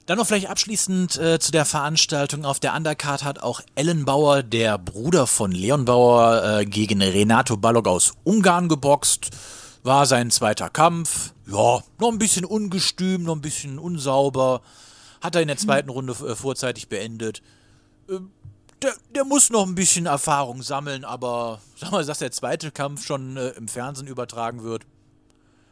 Dann 0.06 0.18
noch 0.18 0.28
vielleicht 0.28 0.50
abschließend 0.50 1.18
äh, 1.18 1.40
zu 1.40 1.52
der 1.52 1.66
Veranstaltung. 1.66 2.46
Auf 2.46 2.62
der 2.62 2.74
Undercard 2.74 3.26
hat 3.26 3.40
auch 3.40 3.60
Ellen 3.76 4.06
Bauer, 4.06 4.44
der 4.44 4.78
Bruder 4.78 5.28
von 5.28 5.52
Leon 5.52 5.84
Bauer, 5.84 6.60
äh, 6.60 6.66
gegen 6.66 7.02
Renato 7.02 7.58
Balog 7.58 7.88
aus 7.88 8.14
Ungarn 8.24 8.70
geboxt. 8.70 9.32
War 9.84 10.06
sein 10.06 10.32
zweiter 10.32 10.70
Kampf. 10.70 11.34
Ja, 11.48 11.82
noch 12.00 12.12
ein 12.12 12.18
bisschen 12.18 12.46
ungestüm, 12.46 13.24
noch 13.24 13.36
ein 13.36 13.42
bisschen 13.42 13.78
unsauber. 13.78 14.62
Hat 15.20 15.36
er 15.36 15.42
in 15.42 15.50
der 15.50 15.58
zweiten 15.58 15.90
Runde 15.90 16.14
äh, 16.14 16.36
vorzeitig 16.36 16.88
beendet. 16.88 17.42
Äh, 18.08 18.20
der, 18.82 18.94
der, 19.14 19.26
muss 19.26 19.50
noch 19.50 19.66
ein 19.66 19.76
bisschen 19.76 20.06
Erfahrung 20.06 20.62
sammeln, 20.62 21.04
aber 21.04 21.60
sag 21.76 21.92
mal, 21.92 22.06
dass 22.06 22.20
der 22.20 22.32
zweite 22.32 22.72
Kampf 22.72 23.06
schon 23.06 23.36
äh, 23.36 23.50
im 23.50 23.68
Fernsehen 23.68 24.08
übertragen 24.08 24.64
wird, 24.64 24.86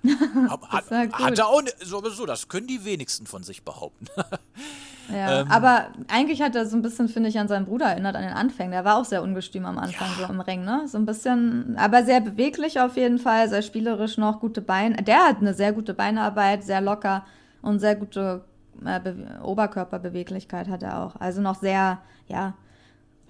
hat, 0.69 0.91
hat 0.91 1.39
er 1.39 1.47
auch 1.47 1.61
so, 1.81 2.01
so, 2.09 2.25
das 2.25 2.47
können 2.47 2.67
die 2.67 2.83
wenigsten 2.83 3.25
von 3.25 3.43
sich 3.43 3.63
behaupten. 3.63 4.07
ja, 5.11 5.41
ähm, 5.41 5.51
aber 5.51 5.87
eigentlich 6.09 6.41
hat 6.41 6.55
er 6.55 6.65
so 6.65 6.75
ein 6.75 6.81
bisschen, 6.81 7.07
finde 7.07 7.29
ich, 7.29 7.39
an 7.39 7.47
seinen 7.47 7.65
Bruder 7.65 7.85
erinnert, 7.85 8.15
an 8.15 8.23
den 8.23 8.33
Anfängen. 8.33 8.71
Der 8.71 8.83
war 8.83 8.97
auch 8.97 9.05
sehr 9.05 9.23
ungestüm 9.23 9.65
am 9.65 9.77
Anfang, 9.77 10.09
ja. 10.19 10.27
so 10.27 10.33
im 10.33 10.41
Ring, 10.41 10.65
ne? 10.65 10.83
So 10.87 10.97
ein 10.97 11.05
bisschen, 11.05 11.77
aber 11.77 12.03
sehr 12.03 12.19
beweglich 12.19 12.79
auf 12.79 12.97
jeden 12.97 13.17
Fall, 13.17 13.47
sehr 13.49 13.61
spielerisch 13.61 14.17
noch, 14.17 14.39
gute 14.41 14.61
Beine. 14.61 14.97
Der 15.03 15.25
hat 15.25 15.37
eine 15.37 15.53
sehr 15.53 15.71
gute 15.71 15.93
Beinarbeit, 15.93 16.63
sehr 16.63 16.81
locker 16.81 17.25
und 17.61 17.79
sehr 17.79 17.95
gute 17.95 18.43
äh, 18.85 19.41
Oberkörperbeweglichkeit 19.41 20.67
hat 20.67 20.83
er 20.83 21.03
auch. 21.03 21.15
Also 21.19 21.41
noch 21.41 21.59
sehr, 21.59 21.99
ja, 22.27 22.53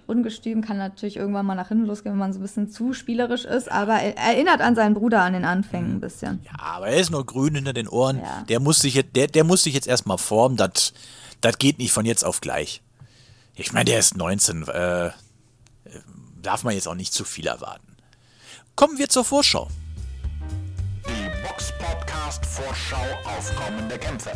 ungestüm, 0.06 0.62
kann 0.62 0.76
natürlich 0.76 1.16
irgendwann 1.16 1.46
mal 1.46 1.54
nach 1.54 1.68
hinten 1.68 1.86
losgehen, 1.86 2.14
wenn 2.14 2.18
man 2.18 2.32
so 2.32 2.38
ein 2.38 2.42
bisschen 2.42 2.70
zu 2.70 2.92
spielerisch 2.92 3.44
ist, 3.44 3.70
aber 3.70 3.94
er 3.94 4.16
erinnert 4.16 4.60
an 4.60 4.74
seinen 4.74 4.94
Bruder 4.94 5.22
an 5.22 5.32
den 5.32 5.44
Anfängen 5.44 5.96
ein 5.96 6.00
bisschen. 6.00 6.40
Ja, 6.44 6.58
aber 6.58 6.88
er 6.88 6.96
ist 6.96 7.10
nur 7.10 7.24
grün 7.24 7.54
hinter 7.54 7.72
den 7.72 7.88
Ohren. 7.88 8.18
Ja. 8.18 8.44
Der, 8.48 8.60
muss 8.60 8.80
sich 8.80 8.94
jetzt, 8.94 9.16
der, 9.16 9.26
der 9.26 9.44
muss 9.44 9.64
sich 9.64 9.74
jetzt 9.74 9.86
erstmal 9.86 10.18
formen. 10.18 10.56
Das 10.56 10.92
geht 11.58 11.78
nicht 11.78 11.92
von 11.92 12.06
jetzt 12.06 12.24
auf 12.24 12.40
gleich. 12.40 12.82
Ich 13.54 13.72
meine, 13.72 13.86
der 13.86 13.98
ist 13.98 14.16
19. 14.16 14.66
Äh, 14.68 15.10
darf 16.42 16.64
man 16.64 16.74
jetzt 16.74 16.88
auch 16.88 16.94
nicht 16.94 17.12
zu 17.12 17.24
viel 17.24 17.46
erwarten. 17.46 17.96
Kommen 18.76 18.98
wir 18.98 19.08
zur 19.08 19.24
Vorschau. 19.24 19.68
Die 21.06 21.46
Box 21.46 21.72
Podcast 21.78 22.44
Vorschau 22.46 23.04
auf 23.24 23.54
kommende 23.56 23.98
Kämpfe. 23.98 24.32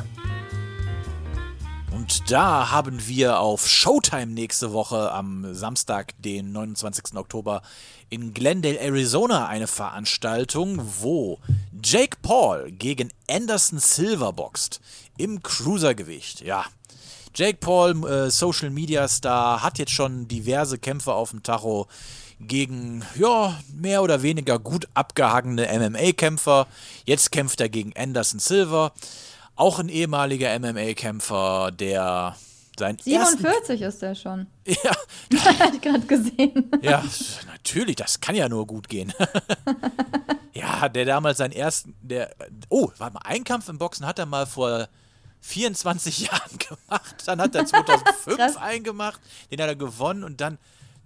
Und 1.91 2.31
da 2.31 2.71
haben 2.71 3.07
wir 3.07 3.41
auf 3.41 3.69
Showtime 3.69 4.27
nächste 4.27 4.73
Woche 4.73 5.11
am 5.13 5.55
Samstag, 5.55 6.13
den 6.23 6.53
29. 6.53 7.17
Oktober, 7.17 7.63
in 8.11 8.35
Glendale, 8.35 8.81
Arizona 8.81 9.47
eine 9.49 9.67
Veranstaltung, 9.67 10.81
wo 11.01 11.39
Jake 11.83 12.17
Paul 12.23 12.71
gegen 12.73 13.11
Anderson 13.29 13.79
Silver 13.79 14.33
boxt 14.33 14.81
im 15.17 15.43
Cruisergewicht. 15.43 16.43
Ja, 16.43 16.65
Jake 17.35 17.59
Paul, 17.59 18.07
äh, 18.09 18.31
Social 18.31 18.71
Media 18.71 19.07
Star, 19.09 19.63
hat 19.63 19.79
jetzt 19.79 19.93
schon 19.93 20.29
diverse 20.29 20.79
Kämpfe 20.79 21.13
auf 21.13 21.31
dem 21.31 21.43
Tacho 21.43 21.87
gegen, 22.41 23.05
ja, 23.17 23.59
mehr 23.73 24.03
oder 24.03 24.23
weniger 24.23 24.59
gut 24.59 24.89
abgehangene 24.95 25.69
MMA-Kämpfer. 25.69 26.67
Jetzt 27.05 27.33
kämpft 27.33 27.61
er 27.61 27.69
gegen 27.69 27.93
Anderson 27.97 28.39
Silver. 28.39 28.93
Auch 29.59 29.81
ein 29.81 29.89
ehemaliger 29.89 30.57
MMA-Kämpfer, 30.57 31.73
der 31.73 32.37
sein 32.79 32.97
47 32.97 33.83
ist 33.83 34.01
der 34.01 34.15
schon. 34.15 34.47
Ja. 34.67 34.93
Ich 35.75 35.81
gerade 35.81 36.07
gesehen. 36.07 36.71
Ja, 36.81 37.03
natürlich, 37.49 37.97
das 37.97 38.21
kann 38.21 38.37
ja 38.37 38.49
nur 38.49 38.69
gut 38.69 38.89
gehen. 38.89 39.13
ja, 40.53 40.89
der 40.89 41.05
damals 41.05 41.39
seinen 41.39 41.51
ersten, 41.51 41.97
der, 42.01 42.31
oh, 42.69 42.93
warte 42.99 43.15
mal, 43.15 43.23
einen 43.25 43.43
Kampf 43.43 43.69
im 43.69 43.79
Boxen 43.79 44.07
hat 44.07 44.21
er 44.21 44.27
mal 44.27 44.47
vor 44.47 44.89
24 45.41 46.21
Jahren 46.21 46.59
gemacht. 46.59 47.17
Dann 47.27 47.41
hat 47.41 47.57
er 47.57 47.67
2005 47.67 48.59
einen 48.59 48.85
gemacht, 48.85 49.21
den 49.51 49.61
hat 49.61 49.69
er 49.69 49.77
gewonnen 49.77 50.23
und 50.23 50.41
dann 50.41 50.59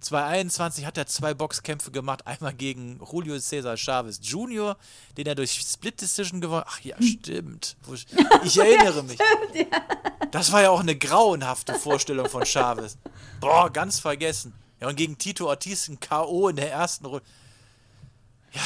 2021 0.03 0.85
hat 0.85 0.97
er 0.97 1.07
zwei 1.07 1.33
Boxkämpfe 1.33 1.91
gemacht. 1.91 2.27
Einmal 2.27 2.53
gegen 2.53 2.99
Julio 3.11 3.39
Cesar 3.39 3.77
Chavez 3.77 4.19
Jr., 4.21 4.77
den 5.17 5.27
er 5.27 5.35
durch 5.35 5.51
Split 5.53 6.01
Decision 6.01 6.41
gewonnen 6.41 6.61
hat. 6.61 6.67
Ach 6.69 6.79
ja, 6.81 6.95
stimmt. 7.01 7.75
Ich 8.43 8.57
erinnere 8.57 9.03
mich. 9.03 9.17
Das 10.31 10.51
war 10.51 10.61
ja 10.61 10.69
auch 10.69 10.81
eine 10.81 10.95
grauenhafte 10.95 11.75
Vorstellung 11.75 12.27
von 12.27 12.45
Chavez. 12.45 12.97
Boah, 13.39 13.71
ganz 13.71 13.99
vergessen. 13.99 14.53
Ja, 14.79 14.87
und 14.87 14.95
gegen 14.95 15.17
Tito 15.17 15.47
Ortiz 15.47 15.87
ein 15.87 15.99
K.O. 15.99 16.49
in 16.49 16.57
der 16.57 16.71
ersten 16.71 17.05
Runde. 17.05 17.25
Ja. 18.51 18.61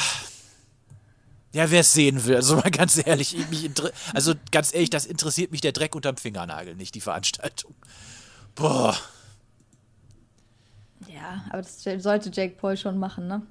Ja, 1.52 1.70
wer 1.70 1.80
es 1.80 1.92
sehen 1.92 2.24
will, 2.26 2.36
also 2.36 2.56
mal 2.56 2.70
ganz 2.70 3.00
ehrlich, 3.04 3.34
mich 3.48 3.70
also 4.12 4.34
ganz 4.50 4.74
ehrlich, 4.74 4.90
das 4.90 5.06
interessiert 5.06 5.50
mich 5.50 5.62
der 5.62 5.72
Dreck 5.72 5.94
unterm 5.94 6.18
Fingernagel 6.18 6.74
nicht, 6.74 6.94
die 6.94 7.00
Veranstaltung. 7.00 7.74
Boah. 8.54 8.94
Ja, 11.06 11.44
aber 11.50 11.62
das 11.62 11.82
sollte 11.82 12.30
Jake 12.30 12.56
Paul 12.56 12.76
schon 12.76 12.98
machen, 12.98 13.28
ne? 13.28 13.42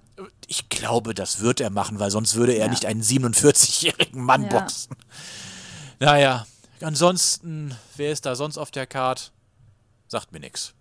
Ich 0.48 0.70
glaube, 0.70 1.14
das 1.14 1.42
wird 1.42 1.62
er 1.62 1.70
machen, 1.70 2.00
weil 2.00 2.12
sonst 2.12 2.36
würde 2.36 2.54
er 2.54 2.66
ja. 2.66 2.72
nicht 2.72 2.86
einen 2.86 3.02
47-jährigen 3.02 4.22
Mann 4.22 4.44
ja. 4.44 4.50
boxen. 4.50 4.96
Naja, 6.00 6.46
ansonsten, 6.82 7.76
wer 7.96 8.12
ist 8.12 8.26
da 8.26 8.36
sonst 8.36 8.58
auf 8.58 8.72
der 8.72 8.88
Card? 8.88 9.32
Sagt 10.08 10.32
mir 10.32 10.40
nichts. 10.40 10.74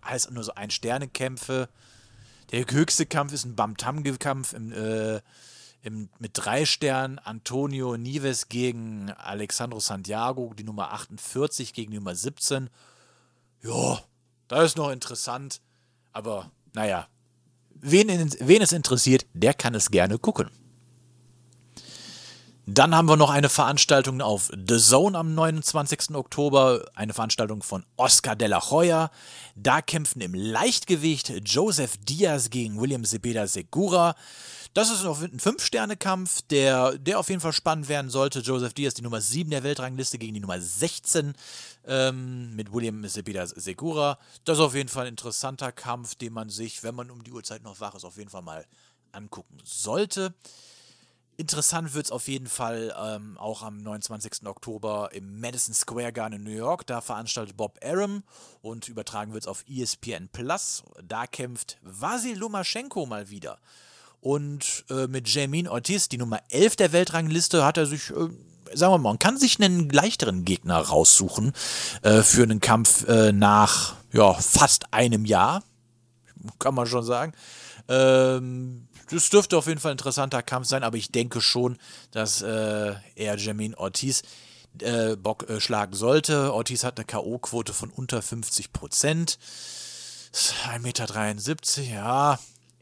Alles 0.00 0.30
nur 0.30 0.44
so 0.44 0.54
Ein-Sterne-Kämpfe. 0.54 1.68
Der 2.52 2.64
höchste 2.70 3.06
Kampf 3.06 3.32
ist 3.32 3.44
ein 3.44 3.56
Bam-Tam-Kampf 3.56 4.52
im, 4.52 4.72
äh, 4.72 5.20
im, 5.82 6.08
mit 6.18 6.32
drei 6.34 6.64
Sternen. 6.64 7.18
Antonio 7.18 7.96
Nives 7.96 8.48
gegen 8.48 9.10
Alexandro 9.10 9.80
Santiago, 9.80 10.54
die 10.54 10.64
Nummer 10.64 10.92
48 10.92 11.72
gegen 11.72 11.92
die 11.92 11.98
Nummer 11.98 12.14
17. 12.14 12.70
Ja, 13.62 14.00
das 14.48 14.64
ist 14.64 14.76
noch 14.76 14.90
interessant. 14.90 15.60
Aber 16.18 16.50
naja, 16.74 17.06
wen, 17.80 18.08
wen 18.40 18.60
es 18.60 18.72
interessiert, 18.72 19.24
der 19.34 19.54
kann 19.54 19.76
es 19.76 19.88
gerne 19.88 20.18
gucken. 20.18 20.50
Dann 22.66 22.92
haben 22.92 23.08
wir 23.08 23.16
noch 23.16 23.30
eine 23.30 23.48
Veranstaltung 23.48 24.20
auf 24.20 24.50
The 24.50 24.78
Zone 24.78 25.16
am 25.16 25.36
29. 25.36 26.16
Oktober, 26.16 26.86
eine 26.96 27.14
Veranstaltung 27.14 27.62
von 27.62 27.86
Oscar 27.96 28.34
de 28.34 28.48
la 28.48 28.68
Hoya. 28.68 29.12
Da 29.54 29.80
kämpfen 29.80 30.20
im 30.20 30.34
Leichtgewicht 30.34 31.34
Joseph 31.44 31.96
Diaz 31.98 32.50
gegen 32.50 32.80
William 32.80 33.04
Zepeda 33.04 33.46
Segura. 33.46 34.16
Das 34.74 34.90
ist 34.90 35.04
ein 35.04 35.40
Fünf-Sterne-Kampf, 35.40 36.42
der, 36.42 36.98
der 36.98 37.18
auf 37.18 37.28
jeden 37.28 37.40
Fall 37.40 37.52
spannend 37.52 37.88
werden 37.88 38.10
sollte. 38.10 38.40
Joseph 38.40 38.74
Diaz, 38.74 38.94
die 38.94 39.02
Nummer 39.02 39.20
7 39.20 39.50
der 39.50 39.62
Weltrangliste 39.62 40.18
gegen 40.18 40.34
die 40.34 40.40
Nummer 40.40 40.60
16 40.60 41.34
ähm, 41.86 42.54
mit 42.54 42.72
William 42.72 43.06
Zepeda 43.08 43.46
Segura. 43.46 44.18
Das 44.44 44.58
ist 44.58 44.64
auf 44.64 44.74
jeden 44.74 44.88
Fall 44.88 45.06
ein 45.06 45.10
interessanter 45.12 45.72
Kampf, 45.72 46.14
den 46.14 46.32
man 46.32 46.50
sich, 46.50 46.82
wenn 46.82 46.94
man 46.94 47.10
um 47.10 47.24
die 47.24 47.32
Uhrzeit 47.32 47.62
noch 47.62 47.80
wach 47.80 47.94
ist, 47.94 48.04
auf 48.04 48.18
jeden 48.18 48.30
Fall 48.30 48.42
mal 48.42 48.66
angucken 49.12 49.58
sollte. 49.64 50.34
Interessant 51.40 51.94
wird 51.94 52.06
es 52.06 52.10
auf 52.10 52.26
jeden 52.26 52.48
Fall 52.48 52.92
ähm, 52.98 53.38
auch 53.38 53.62
am 53.62 53.78
29. 53.78 54.44
Oktober 54.46 55.10
im 55.12 55.38
Madison 55.40 55.72
Square 55.72 56.12
Garden 56.12 56.40
in 56.40 56.42
New 56.42 56.50
York. 56.50 56.84
Da 56.84 57.00
veranstaltet 57.00 57.56
Bob 57.56 57.78
Arum 57.80 58.24
und 58.60 58.88
übertragen 58.88 59.32
wird 59.32 59.44
es 59.44 59.48
auf 59.48 59.64
ESPN 59.68 60.28
Plus. 60.32 60.82
Da 61.00 61.28
kämpft 61.28 61.78
Vasil 61.82 62.36
Lomaschenko 62.36 63.06
mal 63.06 63.30
wieder. 63.30 63.60
Und 64.20 64.84
äh, 64.90 65.06
mit 65.06 65.28
Jamine 65.28 65.70
Ortiz, 65.70 66.08
die 66.08 66.18
Nummer 66.18 66.40
11 66.50 66.76
der 66.76 66.92
Weltrangliste, 66.92 67.64
hat 67.64 67.76
er 67.76 67.86
sich, 67.86 68.10
äh, 68.10 68.28
sagen 68.74 68.92
wir 68.92 68.98
mal, 68.98 69.10
man 69.10 69.18
kann 69.18 69.38
sich 69.38 69.60
einen 69.60 69.88
leichteren 69.88 70.44
Gegner 70.44 70.78
raussuchen 70.78 71.52
äh, 72.02 72.22
für 72.22 72.42
einen 72.42 72.60
Kampf 72.60 73.06
äh, 73.06 73.32
nach 73.32 73.94
ja, 74.12 74.34
fast 74.34 74.92
einem 74.92 75.24
Jahr. 75.24 75.62
Kann 76.58 76.74
man 76.74 76.86
schon 76.86 77.04
sagen. 77.04 77.32
Ähm, 77.88 78.88
das 79.10 79.30
dürfte 79.30 79.56
auf 79.56 79.66
jeden 79.66 79.80
Fall 79.80 79.92
ein 79.92 79.98
interessanter 79.98 80.42
Kampf 80.42 80.66
sein, 80.66 80.82
aber 80.82 80.96
ich 80.96 81.10
denke 81.10 81.40
schon, 81.40 81.78
dass 82.10 82.42
äh, 82.42 82.94
er 83.14 83.36
Jamine 83.36 83.78
Ortiz 83.78 84.22
äh, 84.80 85.16
Bock 85.16 85.46
schlagen 85.58 85.94
sollte. 85.94 86.52
Ortiz 86.52 86.84
hat 86.84 86.98
eine 86.98 87.06
K.O.-Quote 87.06 87.72
von 87.72 87.90
unter 87.90 88.20
50 88.20 88.72
Prozent. 88.72 89.38
1,73 90.32 90.80
Meter, 90.80 91.90
ja, 91.90 92.38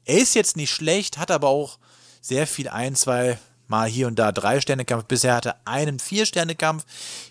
er 0.07 0.19
ist 0.19 0.35
jetzt 0.35 0.57
nicht 0.57 0.71
schlecht, 0.71 1.19
hat 1.19 1.31
aber 1.31 1.49
auch 1.49 1.79
sehr 2.23 2.47
viel 2.47 2.69
ein, 2.69 2.95
zwei 2.95 3.39
Mal 3.69 3.89
hier 3.89 4.07
und 4.07 4.17
da 4.17 4.31
drei 4.31 4.61
Sterne-Kampf. 4.61 5.07
Bisher 5.07 5.35
hat 5.35 5.47
er 5.47 5.57
einen 5.65 5.99
Vier-Sterne-Kampf 5.99 6.85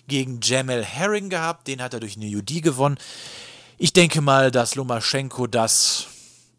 gegen 0.06 0.40
Jamel 0.42 0.84
Herring 0.84 1.30
gehabt. 1.30 1.66
Den 1.66 1.80
hat 1.80 1.94
er 1.94 2.00
durch 2.00 2.16
eine 2.16 2.26
UD 2.26 2.62
gewonnen. 2.62 2.98
Ich 3.78 3.94
denke 3.94 4.20
mal, 4.20 4.50
dass 4.50 4.74
Lomaschenko 4.74 5.46
das 5.46 6.08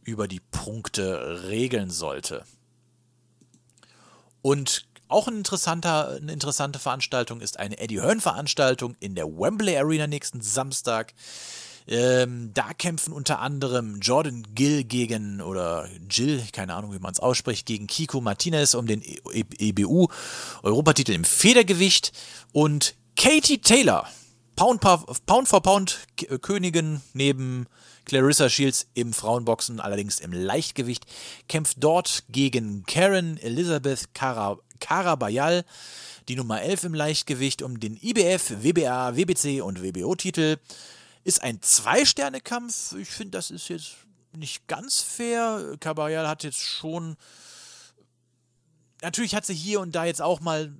über 0.03 0.27
die 0.27 0.39
Punkte 0.39 1.43
regeln 1.47 1.91
sollte. 1.91 2.43
Und 4.41 4.88
auch 5.10 5.27
ein 5.27 5.43
eine 5.45 6.32
interessante 6.32 6.80
Veranstaltung 6.80 7.41
ist 7.41 7.60
eine 7.60 7.77
Eddie 7.77 8.01
Hearn-Veranstaltung 8.01 8.95
in 8.99 9.15
der 9.15 9.27
Wembley 9.27 9.77
Arena 9.77 10.08
nächsten 10.08 10.41
Samstag. 10.41 11.13
Ähm, 11.89 12.52
da 12.54 12.73
kämpfen 12.73 13.13
unter 13.13 13.39
anderem 13.39 14.00
Jordan 14.02 14.45
Gill 14.54 14.84
gegen, 14.84 15.39
oder 15.41 15.88
Jill, 16.10 16.43
keine 16.52 16.73
Ahnung, 16.76 16.93
wie 16.93 17.00
man 17.00 17.13
es 17.13 17.21
ausspricht, 17.21 17.65
gegen 17.65 17.88
Kiko 17.88 18.19
Martinez 18.19 18.73
um 18.73 18.88
den 18.88 19.02
EBU-Europatitel 19.02 21.13
im 21.13 21.23
Federgewicht 21.23 22.12
und 22.52 22.95
Katie 23.15 23.60
Taylor, 23.60 24.08
Pound, 24.56 24.82
Pound 24.82 25.47
for 25.47 25.62
Pound 25.62 26.00
K- 26.17 26.38
Königin 26.39 27.02
neben 27.13 27.67
Clarissa 28.06 28.50
Shields 28.50 28.88
im 28.93 29.13
Frauenboxen, 29.13 29.80
allerdings 29.80 30.19
im 30.19 30.34
Leichtgewicht, 30.34 31.06
kämpft 31.47 31.78
dort 31.80 32.23
gegen 32.30 32.84
Karen 32.86 33.38
Elizabeth 33.38 34.13
Cara 34.13 34.58
Carabayal, 34.80 35.63
die 36.28 36.36
Nummer 36.36 36.62
11 36.62 36.84
im 36.86 36.93
Leichtgewicht, 36.93 37.62
um 37.62 37.80
den 37.80 37.97
IBF, 38.02 38.62
WBA, 38.62 39.15
WBC 39.15 39.62
und 39.62 39.82
WBO-Titel. 39.82 40.58
Ist 41.27 41.43
ein 41.43 41.61
Zwei-Sterne-Kampf. 41.61 42.93
Ich 42.93 43.09
finde, 43.09 43.31
das 43.31 43.51
ist 43.51 43.67
jetzt 43.67 43.95
nicht 44.35 44.67
ganz 44.67 45.01
fair. 45.01 45.75
Carabayal 45.79 46.27
hat 46.27 46.43
jetzt 46.43 46.59
schon 46.61 47.17
natürlich 49.01 49.35
hat 49.35 49.45
sie 49.45 49.53
hier 49.53 49.79
und 49.79 49.93
da 49.95 50.05
jetzt 50.05 50.21
auch 50.21 50.39
mal 50.39 50.73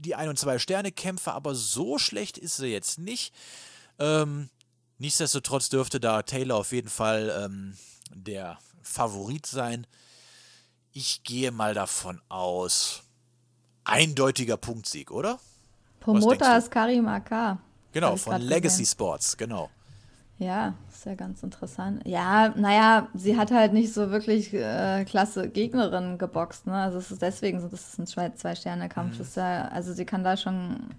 die 0.00 0.14
ein- 0.14 0.28
und 0.28 0.38
zwei 0.38 0.58
Sterne 0.58 0.92
Kämpfe, 0.92 1.32
aber 1.32 1.54
so 1.54 1.98
schlecht 1.98 2.38
ist 2.38 2.56
sie 2.56 2.68
jetzt 2.68 2.98
nicht. 2.98 3.34
Ähm, 3.98 4.50
nichtsdestotrotz 4.98 5.68
dürfte 5.68 6.00
da 6.00 6.22
Taylor 6.22 6.56
auf 6.56 6.72
jeden 6.72 6.88
Fall 6.88 7.44
ähm, 7.44 7.76
der 8.14 8.58
Favorit 8.82 9.46
sein. 9.46 9.86
Ich 10.92 11.24
gehe 11.24 11.50
mal 11.50 11.74
davon 11.74 12.20
aus, 12.28 13.02
eindeutiger 13.84 14.56
Punktsieg, 14.56 15.10
oder? 15.10 15.38
du? 16.60 16.64
ist 16.64 16.70
Karim 16.70 17.08
AK. 17.08 17.58
Genau, 18.00 18.16
von 18.16 18.40
Legacy 18.42 18.82
gesehen. 18.82 18.86
Sports, 18.92 19.36
genau. 19.36 19.70
Ja, 20.38 20.74
ist 20.92 21.06
ja 21.06 21.14
ganz 21.14 21.42
interessant. 21.42 22.02
Ja, 22.06 22.52
naja, 22.56 23.08
sie 23.14 23.38
hat 23.38 23.50
halt 23.50 23.72
nicht 23.72 23.94
so 23.94 24.10
wirklich 24.10 24.52
äh, 24.52 25.04
klasse 25.06 25.48
Gegnerinnen 25.48 26.18
geboxt, 26.18 26.66
ne? 26.66 26.74
Also 26.74 26.98
es 26.98 27.10
ist 27.10 27.22
deswegen 27.22 27.58
so, 27.58 27.68
das 27.68 27.88
ist 27.88 27.98
ein 27.98 28.06
Zwei- 28.06 28.28
Zwei-Sterne-Kampf. 28.34 29.18
Mhm. 29.18 29.24
Ja, 29.34 29.68
also 29.68 29.94
sie 29.94 30.04
kann 30.04 30.24
da 30.24 30.36
schon 30.36 30.90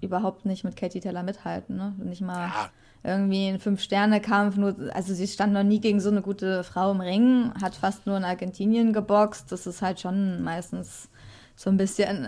überhaupt 0.00 0.44
nicht 0.44 0.64
mit 0.64 0.74
Katie 0.76 0.98
Taylor 0.98 1.22
mithalten, 1.22 1.76
ne? 1.76 1.94
Nicht 1.98 2.20
mal 2.20 2.48
Ja. 2.48 2.70
irgendwie 3.04 3.46
ein 3.46 3.60
Fünf-Sterne-Kampf, 3.60 4.56
nur, 4.56 4.74
also 4.92 5.14
sie 5.14 5.28
stand 5.28 5.52
noch 5.52 5.62
nie 5.62 5.80
gegen 5.80 6.00
so 6.00 6.10
eine 6.10 6.22
gute 6.22 6.64
Frau 6.64 6.90
im 6.90 7.00
Ring, 7.00 7.52
hat 7.62 7.76
fast 7.76 8.06
nur 8.06 8.16
in 8.16 8.24
Argentinien 8.24 8.92
geboxt. 8.92 9.52
Das 9.52 9.68
ist 9.68 9.82
halt 9.82 10.00
schon 10.00 10.42
meistens 10.42 11.08
so 11.54 11.70
ein 11.70 11.76
bisschen, 11.76 12.26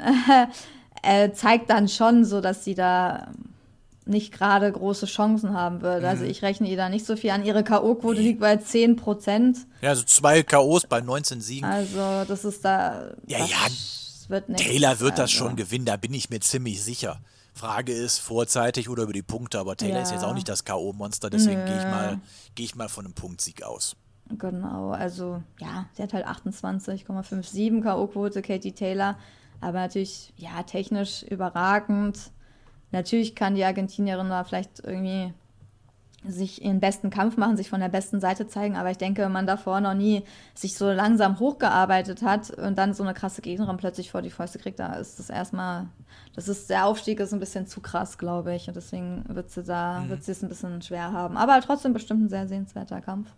äh, 1.03 1.33
zeigt 1.33 1.71
dann 1.71 1.89
schon 1.89 2.25
so, 2.25 2.41
dass 2.41 2.63
sie 2.65 2.77
da 2.77 3.33
nicht 4.11 4.33
gerade 4.33 4.71
große 4.71 5.07
Chancen 5.07 5.55
haben 5.55 5.81
würde. 5.81 6.07
Also 6.09 6.25
Mhm. 6.25 6.31
ich 6.31 6.43
rechne 6.43 6.69
ihr 6.69 6.77
da 6.77 6.89
nicht 6.89 7.07
so 7.07 7.17
viel 7.17 7.31
an. 7.31 7.45
Ihre 7.45 7.65
K.O.-Quote 7.65 8.15
liegt 8.21 8.41
bei 8.41 8.57
10 8.57 8.97
Prozent. 8.97 9.59
Ja, 9.81 9.91
also 9.91 10.03
zwei 10.03 10.43
K.O.s 10.43 10.87
bei 10.87 11.01
19 11.01 11.41
Siegen. 11.41 11.65
Also 11.69 12.25
das 12.29 12.45
ist 12.45 12.65
da. 12.65 13.13
Ja, 13.27 13.39
das 13.39 13.51
ja, 13.51 14.29
Wird 14.29 14.49
nichts. 14.49 14.65
Taylor 14.65 15.01
wird 15.01 15.13
das 15.13 15.31
also. 15.33 15.37
schon 15.37 15.57
gewinnen, 15.57 15.85
da 15.87 15.97
bin 15.97 16.13
ich 16.15 16.29
mir 16.31 16.41
ziemlich 16.41 16.83
sicher. 16.83 17.21
Frage 17.53 17.93
ist, 17.93 18.19
vorzeitig 18.19 18.89
oder 18.89 19.03
über 19.03 19.13
die 19.13 19.23
Punkte, 19.23 19.59
aber 19.59 19.77
Taylor 19.77 19.97
Ja. 19.97 20.03
ist 20.03 20.13
jetzt 20.13 20.25
auch 20.25 20.35
nicht 20.35 20.49
das 20.49 20.65
K.O.-Monster, 20.65 21.31
deswegen 21.31 21.65
gehe 21.67 21.77
ich, 21.79 21.85
mal, 21.85 22.21
gehe 22.55 22.65
ich 22.65 22.75
mal 22.77 22.89
von 22.89 23.05
einem 23.07 23.15
Punktsieg 23.15 23.63
aus. 23.65 23.97
Genau, 24.39 24.91
also 24.91 25.43
ja, 25.61 25.87
sie 25.95 26.03
hat 26.05 26.13
halt 26.13 26.27
28,57 26.27 27.83
K.O.-Quote, 27.83 28.43
Katie 28.43 28.73
Taylor. 28.73 29.17
Aber 29.61 29.81
natürlich, 29.81 30.33
ja, 30.37 30.63
technisch 30.63 31.23
überragend. 31.25 32.19
Natürlich 32.93 33.35
kann 33.35 33.55
die 33.55 33.65
Argentinierin 33.65 34.29
da 34.29 34.45
vielleicht 34.45 34.81
irgendwie 34.81 35.33
sich 36.27 36.63
ihren 36.63 36.81
besten 36.81 37.09
Kampf 37.09 37.39
machen, 37.39 37.57
sich 37.57 37.71
von 37.71 37.81
der 37.81 37.89
besten 37.89 38.21
Seite 38.21 38.47
zeigen. 38.47 38.77
Aber 38.77 38.91
ich 38.91 38.99
denke, 38.99 39.23
wenn 39.23 39.33
man 39.33 39.47
davor 39.47 39.81
noch 39.81 39.95
nie 39.95 40.23
sich 40.55 40.77
so 40.77 40.91
langsam 40.91 41.39
hochgearbeitet 41.39 42.23
hat 42.23 42.51
und 42.51 42.77
dann 42.77 42.93
so 42.93 43.03
eine 43.03 43.15
krasse 43.15 43.41
Gegnerin 43.41 43.79
plötzlich 43.79 44.11
vor 44.11 44.21
die 44.21 44.31
Fäuste 44.31 44.59
kriegt, 44.59 44.79
da 44.79 44.95
ist 44.95 45.19
das 45.19 45.31
erstmal, 45.31 45.89
das 46.35 46.49
ist, 46.49 46.69
der 46.69 46.85
Aufstieg 46.85 47.21
ist 47.21 47.33
ein 47.33 47.41
bisschen 47.41 47.67
zu 47.67 47.81
krass, 47.81 48.19
glaube 48.19 48.55
ich. 48.55 48.69
Und 48.69 48.77
deswegen 48.77 49.25
wird 49.29 49.51
sie 49.51 49.63
da, 49.63 50.05
wird 50.09 50.23
sie 50.23 50.33
es 50.33 50.43
ein 50.43 50.51
bisschen 50.51 50.83
schwer 50.83 51.13
haben. 51.13 51.39
Aber 51.39 51.59
trotzdem 51.63 51.95
bestimmt 51.95 52.25
ein 52.25 52.29
sehr 52.29 52.49
sehenswerter 52.49 53.01
Kampf. 53.01 53.29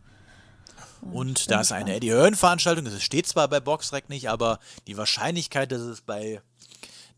Und 1.02 1.46
bin 1.46 1.54
da 1.54 1.60
es 1.60 1.70
eine. 1.70 1.94
Eddie 1.94 2.12
Hearn-Veranstaltung 2.12 2.86
ist, 2.86 2.94
es 2.94 3.02
steht 3.02 3.26
zwar 3.26 3.46
bei 3.48 3.60
Boxrec 3.60 4.08
nicht, 4.08 4.28
aber 4.28 4.58
die 4.88 4.96
Wahrscheinlichkeit, 4.96 5.70
dass 5.70 5.82
es 5.82 6.00
bei 6.00 6.40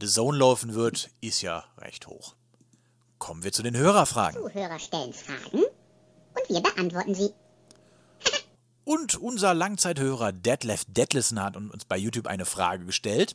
The 0.00 0.06
Zone 0.06 0.38
laufen 0.38 0.74
wird, 0.74 1.10
ist 1.20 1.42
ja 1.42 1.64
recht 1.78 2.06
hoch. 2.06 2.34
Kommen 3.18 3.44
wir 3.44 3.52
zu 3.52 3.62
den 3.62 3.76
Hörerfragen. 3.76 4.40
Zuhörer 4.40 4.78
stellen 4.78 5.12
Fragen 5.12 5.64
und 6.34 6.48
wir 6.48 6.60
beantworten 6.60 7.14
sie. 7.14 7.30
Und 8.84 9.16
unser 9.16 9.54
Langzeithörer 9.54 10.32
Detlef 10.32 10.84
Detlison 10.86 11.42
hat 11.42 11.56
uns 11.56 11.86
bei 11.86 11.96
YouTube 11.96 12.26
eine 12.26 12.44
Frage 12.44 12.84
gestellt. 12.84 13.34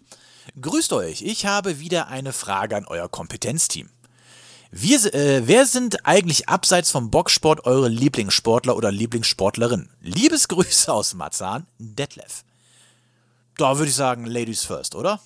Grüßt 0.62 0.94
euch, 0.94 1.24
ich 1.24 1.48
habe 1.48 1.80
wieder 1.80 2.08
eine 2.08 2.34
Frage 2.34 2.78
an 2.78 2.86
euer 2.86 3.10
Kompetenzteam. 3.10 3.90
Wir, 4.70 5.12
äh, 5.16 5.48
wer 5.48 5.66
sind 5.66 6.06
eigentlich 6.06 6.48
abseits 6.48 6.92
vom 6.92 7.10
Boxsport 7.10 7.66
eure 7.66 7.90
Lieblingssportler 7.90 8.76
oder 8.78 8.92
Lieblingssportlerin? 8.92 9.90
Liebesgrüße 10.02 10.94
aus 10.94 11.16
Marzahn, 11.16 11.66
Detlef. 11.80 12.44
Da 13.58 13.80
würde 13.80 13.90
ich 13.90 13.96
sagen, 13.96 14.26
Ladies 14.26 14.64
first, 14.64 14.94
oder? 14.94 15.20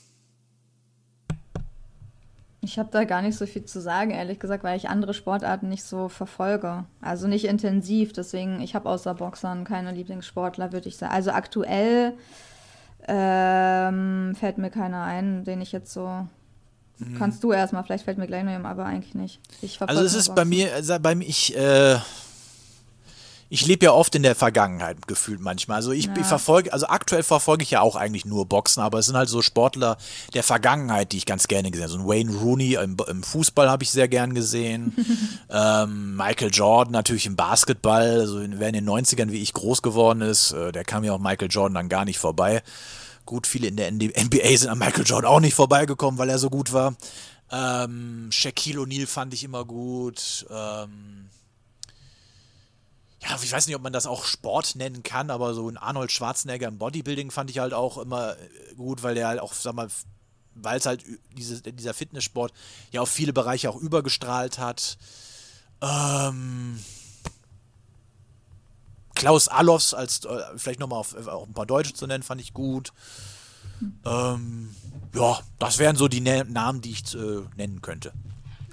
Ich 2.64 2.80
habe 2.80 2.90
da 2.92 3.04
gar 3.04 3.22
nicht 3.22 3.38
so 3.38 3.46
viel 3.46 3.66
zu 3.66 3.82
sagen, 3.82 4.12
ehrlich 4.12 4.40
gesagt, 4.40 4.64
weil 4.64 4.78
ich 4.78 4.88
andere 4.90 5.14
Sportarten 5.14 5.68
nicht 5.68 5.84
so 5.84 6.08
verfolge. 6.08 6.86
Also 7.02 7.28
nicht 7.28 7.46
intensiv. 7.46 8.14
Deswegen, 8.14 8.62
ich 8.62 8.74
habe 8.74 8.90
außer 8.90 9.14
Boxern 9.14 9.66
keine 9.66 9.92
Lieblingssportler, 9.92 10.72
würde 10.72 10.88
ich 10.88 10.96
sagen. 10.96 11.14
Also 11.14 11.32
aktuell 11.32 12.14
ähm, 13.08 14.34
fällt 14.40 14.58
mir 14.58 14.70
keiner 14.70 15.04
ein, 15.04 15.44
den 15.44 15.62
ich 15.62 15.74
jetzt 15.74 15.92
so. 15.92 16.28
Kannst 17.18 17.44
du 17.44 17.52
erstmal, 17.52 17.84
vielleicht 17.84 18.06
fällt 18.06 18.18
mir 18.18 18.28
gleich 18.28 18.44
noch 18.44 18.52
jemand, 18.52 18.80
aber 18.80 18.86
eigentlich 18.86 19.16
nicht. 19.16 19.42
Also 19.82 20.04
es 20.04 20.14
ist 20.14 20.30
bei 20.30 20.46
Boxen. 20.46 20.50
mir, 20.50 20.74
also 20.74 21.00
bei 21.00 21.16
mir, 21.16 21.28
ich, 21.28 21.58
äh, 21.58 21.98
ich 23.54 23.68
lebe 23.68 23.86
ja 23.86 23.92
oft 23.92 24.16
in 24.16 24.24
der 24.24 24.34
Vergangenheit 24.34 25.08
gefühlt 25.08 25.40
manchmal. 25.40 25.76
Also 25.76 25.92
ich, 25.92 26.10
ich 26.18 26.26
verfolge, 26.26 26.74
also 26.74 26.88
aktuell 26.88 27.22
verfolge 27.22 27.62
ich 27.62 27.70
ja 27.70 27.82
auch 27.82 27.96
eigentlich 27.96 28.26
nur 28.26 28.48
Boxen, 28.48 28.82
aber 28.82 28.98
es 28.98 29.06
sind 29.06 29.16
halt 29.16 29.30
so 29.30 29.44
Sportler 29.44 29.98
der 30.34 30.42
Vergangenheit, 30.42 31.12
die 31.12 31.18
ich 31.18 31.28
ganz 31.28 31.48
gerne 31.48 31.70
gesehen 31.70 31.84
habe. 31.84 31.94
So 31.94 32.00
ein 32.00 32.08
Wayne 32.08 32.36
Rooney 32.36 32.74
im, 32.74 32.98
im 33.08 33.22
Fußball 33.22 33.70
habe 33.70 33.84
ich 33.84 33.92
sehr 33.92 34.08
gern 34.08 34.34
gesehen. 34.34 34.96
ähm, 35.52 36.16
Michael 36.16 36.50
Jordan 36.52 36.94
natürlich 36.94 37.28
im 37.28 37.36
Basketball, 37.36 38.22
also 38.22 38.42
wer 38.44 38.70
in 38.70 38.74
den 38.74 38.90
90ern 38.90 39.30
wie 39.30 39.44
ich 39.44 39.54
groß 39.54 39.84
geworden 39.84 40.22
ist, 40.22 40.54
äh, 40.54 40.72
der 40.72 40.84
kam 40.84 41.04
ja 41.04 41.14
auch 41.14 41.20
Michael 41.20 41.50
Jordan 41.52 41.76
dann 41.76 41.90
gar 41.90 42.06
nicht 42.06 42.18
vorbei. 42.18 42.64
Gut, 43.28 43.46
viele 43.46 43.68
in 43.68 43.78
der 43.78 43.92
NBA 43.92 44.58
sind 44.58 44.70
an 44.70 44.80
Michael 44.80 45.06
Jordan 45.06 45.30
auch 45.30 45.40
nicht 45.40 45.54
vorbeigekommen, 45.54 46.18
weil 46.18 46.32
er 46.32 46.40
so 46.40 46.50
gut 46.50 46.74
war. 46.74 46.96
Ähm, 47.52 48.30
Shaquille 48.32 48.80
O'Neal 48.80 49.06
fand 49.06 49.32
ich 49.36 49.44
immer 49.44 49.64
gut. 49.64 50.48
Ähm, 50.50 51.30
ja, 53.24 53.38
ich 53.42 53.52
weiß 53.52 53.68
nicht, 53.68 53.76
ob 53.76 53.82
man 53.82 53.94
das 53.94 54.06
auch 54.06 54.26
Sport 54.26 54.76
nennen 54.76 55.04
kann, 55.04 55.30
aber 55.30 55.54
so 55.54 55.70
ein 55.70 55.78
Arnold 55.78 56.12
Schwarzenegger 56.12 56.68
im 56.68 56.78
Bodybuilding 56.78 57.32
fand 57.32 57.50
ich 57.50 57.60
halt 57.60 57.74
auch 57.74 57.98
immer 57.98 58.38
äh, 58.38 58.76
gut, 58.76 59.04
weil 59.04 59.16
der 59.16 59.28
halt 59.28 59.40
auch, 59.40 59.54
sag 59.54 59.76
mal, 59.76 59.88
weil 60.56 60.78
es 60.78 60.86
halt 60.86 61.04
diese, 61.32 61.62
dieser 61.62 61.94
Fitnesssport 61.94 62.54
ja 62.92 63.02
auf 63.02 63.10
viele 63.10 63.34
Bereiche 63.34 63.70
auch 63.70 63.78
übergestrahlt 63.78 64.60
hat. 64.60 64.98
Ähm, 65.82 66.80
Klaus 69.16 69.48
Allofs 69.48 69.94
als 69.94 70.26
äh, 70.26 70.42
vielleicht 70.58 70.80
nochmal 70.80 71.00
auf, 71.00 71.14
äh, 71.14 71.30
auch 71.30 71.48
ein 71.48 71.54
paar 71.54 71.66
Deutsche 71.66 71.94
zu 71.94 72.08
nennen, 72.08 72.24
fand 72.24 72.42
ich 72.42 72.54
gut. 72.54 72.92
Ähm, 74.06 74.76
ja, 75.16 75.40
das 75.60 75.78
wären 75.78 75.96
so 75.96 76.08
die 76.08 76.22
Namen, 76.22 76.82
die 76.82 76.92
ich 76.92 77.16
äh, 77.16 77.42
nennen 77.56 77.82
könnte. 77.82 78.12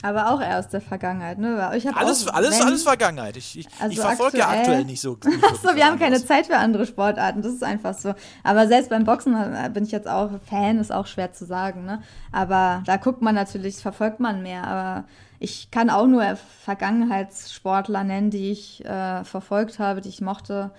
Aber 0.02 0.30
auch 0.32 0.40
eher 0.40 0.58
aus 0.58 0.68
der 0.68 0.80
Vergangenheit, 0.80 1.38
ne? 1.38 1.70
Ich 1.76 1.86
Alles, 1.94 2.26
auch, 2.26 2.32
alles, 2.34 2.58
wenn- 2.58 2.66
alles 2.68 2.82
Vergangenheit. 2.84 3.36
Ich, 3.36 3.58
ich, 3.58 3.68
Also 3.78 3.92
ich 3.92 4.00
verfolge 4.00 4.38
ja 4.38 4.44
aktuell- 4.46 4.60
aktuell 4.62 4.84
nicht 4.86 5.00
so. 5.02 5.18
Nicht 5.24 5.44
Achso, 5.50 5.74
wir 5.74 5.84
haben 5.84 5.98
keine. 5.98 6.24
Zeit 6.24 6.46
für 6.46 6.56
andere 6.56 6.86
Sportarten, 6.86 7.42
das 7.42 7.52
ist 7.52 7.62
einfach 7.62 7.92
so. 7.94 8.14
Aber 8.42 8.66
selbst 8.66 8.88
beim 8.88 9.04
Boxen 9.04 9.34
äh, 9.34 9.68
bin 9.72 9.84
ich 9.84 9.90
jetzt 9.92 10.08
auch 10.08 10.30
Fan, 10.48 10.78
ist 10.78 10.90
auch 10.90 11.06
schwer 11.06 11.32
zu 11.32 11.44
sagen, 11.44 11.84
ne? 11.84 12.02
Aber 12.32 12.82
da 12.86 12.96
guckt 12.96 13.20
man 13.20 13.34
natürlich, 13.34 13.76
verfolgt 13.76 14.20
man 14.20 14.42
mehr. 14.42 14.64
Aber 14.66 15.04
ich 15.38 15.70
kann 15.70 15.90
auch 15.90 16.06
nur 16.06 16.24
Vergangenheitssportler 16.64 18.04
nennen, 18.04 18.30
die 18.30 18.50
ich 18.52 18.84
äh, 18.84 19.24
verfolgt 19.24 19.78
habe, 19.78 20.00
die 20.00 20.08
ich 20.08 20.20
mochte. 20.20 20.70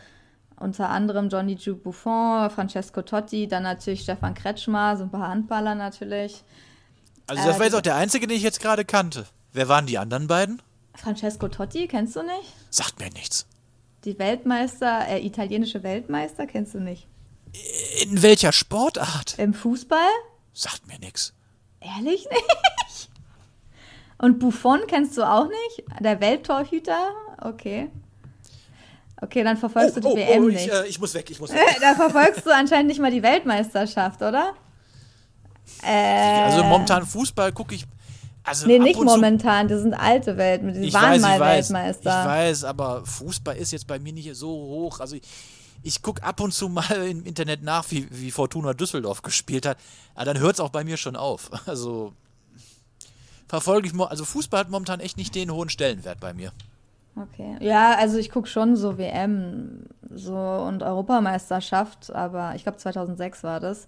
Unter 0.60 0.90
anderem 0.90 1.30
Johnny 1.30 1.54
Ju 1.54 1.76
Buffon, 1.76 2.50
Francesco 2.52 3.02
Totti, 3.02 3.48
dann 3.48 3.64
natürlich 3.64 4.02
Stefan 4.02 4.36
Kretschmer, 4.36 4.96
so 4.96 5.04
ein 5.04 5.10
paar 5.10 5.28
Handballer 5.28 5.74
natürlich. 5.74 6.44
Also 7.28 7.44
das 7.46 7.56
äh, 7.56 7.60
war 7.60 7.66
jetzt 7.66 7.74
die- 7.74 7.78
auch 7.78 7.82
der 7.82 7.96
einzige, 7.96 8.28
den 8.28 8.38
ich 8.38 8.44
jetzt 8.44 8.60
gerade 8.62 8.86
kannte. 8.86 9.26
Wer 9.54 9.68
waren 9.68 9.86
die 9.86 9.98
anderen 9.98 10.28
beiden? 10.28 10.62
Francesco 10.96 11.48
Totti, 11.48 11.88
kennst 11.88 12.16
du 12.16 12.22
nicht? 12.24 12.54
Sagt 12.70 13.00
mir 13.00 13.10
nichts. 13.12 13.46
Die 14.06 14.18
Weltmeister, 14.20 15.08
äh, 15.08 15.26
italienische 15.26 15.84
Weltmeister, 15.84 16.48
kennst 16.48 16.74
du 16.74 16.80
nicht? 16.80 17.08
In 18.02 18.22
welcher 18.24 18.52
Sportart? 18.52 19.38
Im 19.38 19.54
Fußball? 19.54 20.08
Sagt 20.54 20.88
mir 20.88 21.00
nichts. 21.00 21.34
Ehrlich 21.80 22.28
nicht? 22.30 23.10
Und 24.18 24.40
Buffon 24.40 24.82
kennst 24.88 25.18
du 25.18 25.24
auch 25.24 25.48
nicht? 25.48 25.84
Der 26.00 26.20
Welttorhüter? 26.22 27.10
Okay. 27.42 27.90
Okay, 29.24 29.44
dann 29.44 29.58
verfolgst 29.58 29.98
du 29.98 30.00
die 30.02 30.16
WM 30.16 30.50
ich, 30.50 30.56
nicht. 30.56 30.70
äh, 30.70 30.86
ich 30.88 31.00
muss 31.00 31.14
weg, 31.14 31.30
ich 31.30 31.40
muss 31.40 31.52
weg. 31.54 31.78
da 31.80 31.94
verfolgst 31.96 32.46
du 32.46 32.54
anscheinend 32.54 32.88
nicht 32.88 33.00
mal 33.00 33.12
die 33.12 33.22
Weltmeisterschaft, 33.24 34.22
oder? 34.22 34.54
Äh, 35.84 36.42
Also 36.44 36.64
momentan 36.64 37.06
Fußball 37.06 37.52
gucke 37.52 37.76
ich 37.76 37.86
Also 38.44 38.68
Nee, 38.68 38.80
nicht 38.80 39.00
momentan, 39.02 39.68
die 39.68 39.78
sind 39.78 39.94
alte 39.94 40.38
Welten, 40.38 40.74
die 40.74 40.88
Ich 40.88 40.94
waren 40.94 41.12
weiß, 41.14 41.22
mal 41.22 41.34
ich 41.36 41.40
weiß, 41.40 41.70
ich 41.70 41.74
Weltmeister. 41.76 42.26
weiß, 42.26 42.64
aber 42.64 43.06
Fußball 43.06 43.56
ist 43.58 43.72
jetzt 43.72 43.88
bei 43.88 44.00
mir 44.00 44.14
nicht 44.14 44.36
so 44.36 44.50
hoch. 44.50 45.00
Also 45.00 45.16
ich, 45.16 45.24
ich 45.84 46.02
gucke 46.02 46.24
ab 46.24 46.40
und 46.40 46.54
zu 46.54 46.70
mal 46.70 46.90
im 47.10 47.24
Internet 47.26 47.64
nach, 47.64 47.86
wie, 47.90 48.08
wie 48.12 48.32
Fortuna 48.32 48.74
Düsseldorf 48.74 49.22
gespielt 49.22 49.66
hat. 49.66 49.78
Aber 50.16 50.26
dann 50.26 50.40
hört 50.40 50.56
es 50.56 50.60
auch 50.60 50.70
bei 50.70 50.84
mir 50.84 50.98
schon 50.98 51.16
auf. 51.16 51.50
Also 51.68 52.14
verfolge 53.48 53.88
ich, 53.90 54.00
also 54.00 54.24
Fußball 54.26 54.62
hat 54.62 54.70
momentan 54.70 55.00
echt 55.02 55.18
nicht 55.18 55.36
den 55.36 55.52
hohen 55.52 55.70
Stellenwert 55.70 56.20
bei 56.20 56.34
mir. 56.34 56.52
Okay. 57.16 57.58
Ja, 57.60 57.96
also 57.98 58.18
ich 58.18 58.32
gucke 58.32 58.48
schon 58.48 58.78
so 58.78 58.98
WM 58.98 59.84
so 60.14 60.36
und 60.38 60.82
Europameisterschaft, 60.84 62.14
aber 62.16 62.56
ich 62.56 62.64
glaube 62.64 62.78
2006 62.78 63.44
war 63.44 63.60
das. 63.60 63.88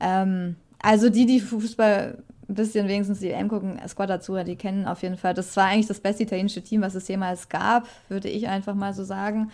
Ähm, 0.00 0.56
also 0.88 1.10
die, 1.10 1.26
die 1.26 1.40
Fußball 1.40 2.16
ein 2.48 2.54
bisschen 2.54 2.88
wenigstens 2.88 3.20
die 3.20 3.28
WM 3.28 3.48
gucken, 3.48 3.78
Squad 3.86 4.08
dazu, 4.08 4.34
die 4.42 4.56
kennen 4.56 4.86
auf 4.86 5.02
jeden 5.02 5.18
Fall. 5.18 5.34
Das 5.34 5.54
war 5.58 5.66
eigentlich 5.66 5.86
das 5.86 6.00
beste 6.00 6.22
italienische 6.22 6.62
Team, 6.62 6.80
was 6.80 6.94
es 6.94 7.06
jemals 7.06 7.50
gab, 7.50 7.86
würde 8.08 8.28
ich 8.30 8.48
einfach 8.48 8.74
mal 8.74 8.94
so 8.94 9.04
sagen. 9.04 9.50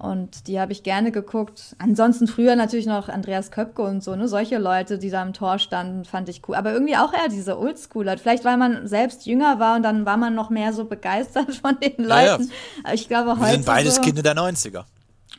Und 0.00 0.46
die 0.46 0.60
habe 0.60 0.70
ich 0.70 0.84
gerne 0.84 1.10
geguckt. 1.10 1.74
Ansonsten 1.80 2.28
früher 2.28 2.54
natürlich 2.54 2.86
noch 2.86 3.08
Andreas 3.08 3.50
Köpke 3.50 3.82
und 3.82 4.04
so, 4.04 4.14
ne? 4.14 4.28
Solche 4.28 4.58
Leute, 4.58 4.98
die 4.98 5.10
da 5.10 5.24
im 5.24 5.32
Tor 5.32 5.58
standen, 5.58 6.04
fand 6.04 6.28
ich 6.28 6.42
cool. 6.48 6.54
Aber 6.54 6.72
irgendwie 6.72 6.96
auch 6.96 7.12
eher 7.12 7.28
diese 7.28 7.58
Oldschooler. 7.58 8.16
Vielleicht, 8.18 8.44
weil 8.44 8.56
man 8.58 8.86
selbst 8.86 9.26
jünger 9.26 9.58
war 9.58 9.74
und 9.76 9.82
dann 9.82 10.06
war 10.06 10.16
man 10.16 10.36
noch 10.36 10.50
mehr 10.50 10.72
so 10.72 10.84
begeistert 10.84 11.52
von 11.54 11.78
den 11.80 12.08
Ja, 12.08 12.22
ja. 12.22 12.36
Leuten. 12.36 12.50
Aber 12.84 12.94
Ich 12.94 13.08
glaube, 13.08 13.30
Wir 13.30 13.40
heute. 13.40 13.52
sind 13.54 13.66
beides 13.66 13.96
so, 13.96 14.02
Kinder 14.02 14.22
der 14.22 14.36
90er. 14.36 14.84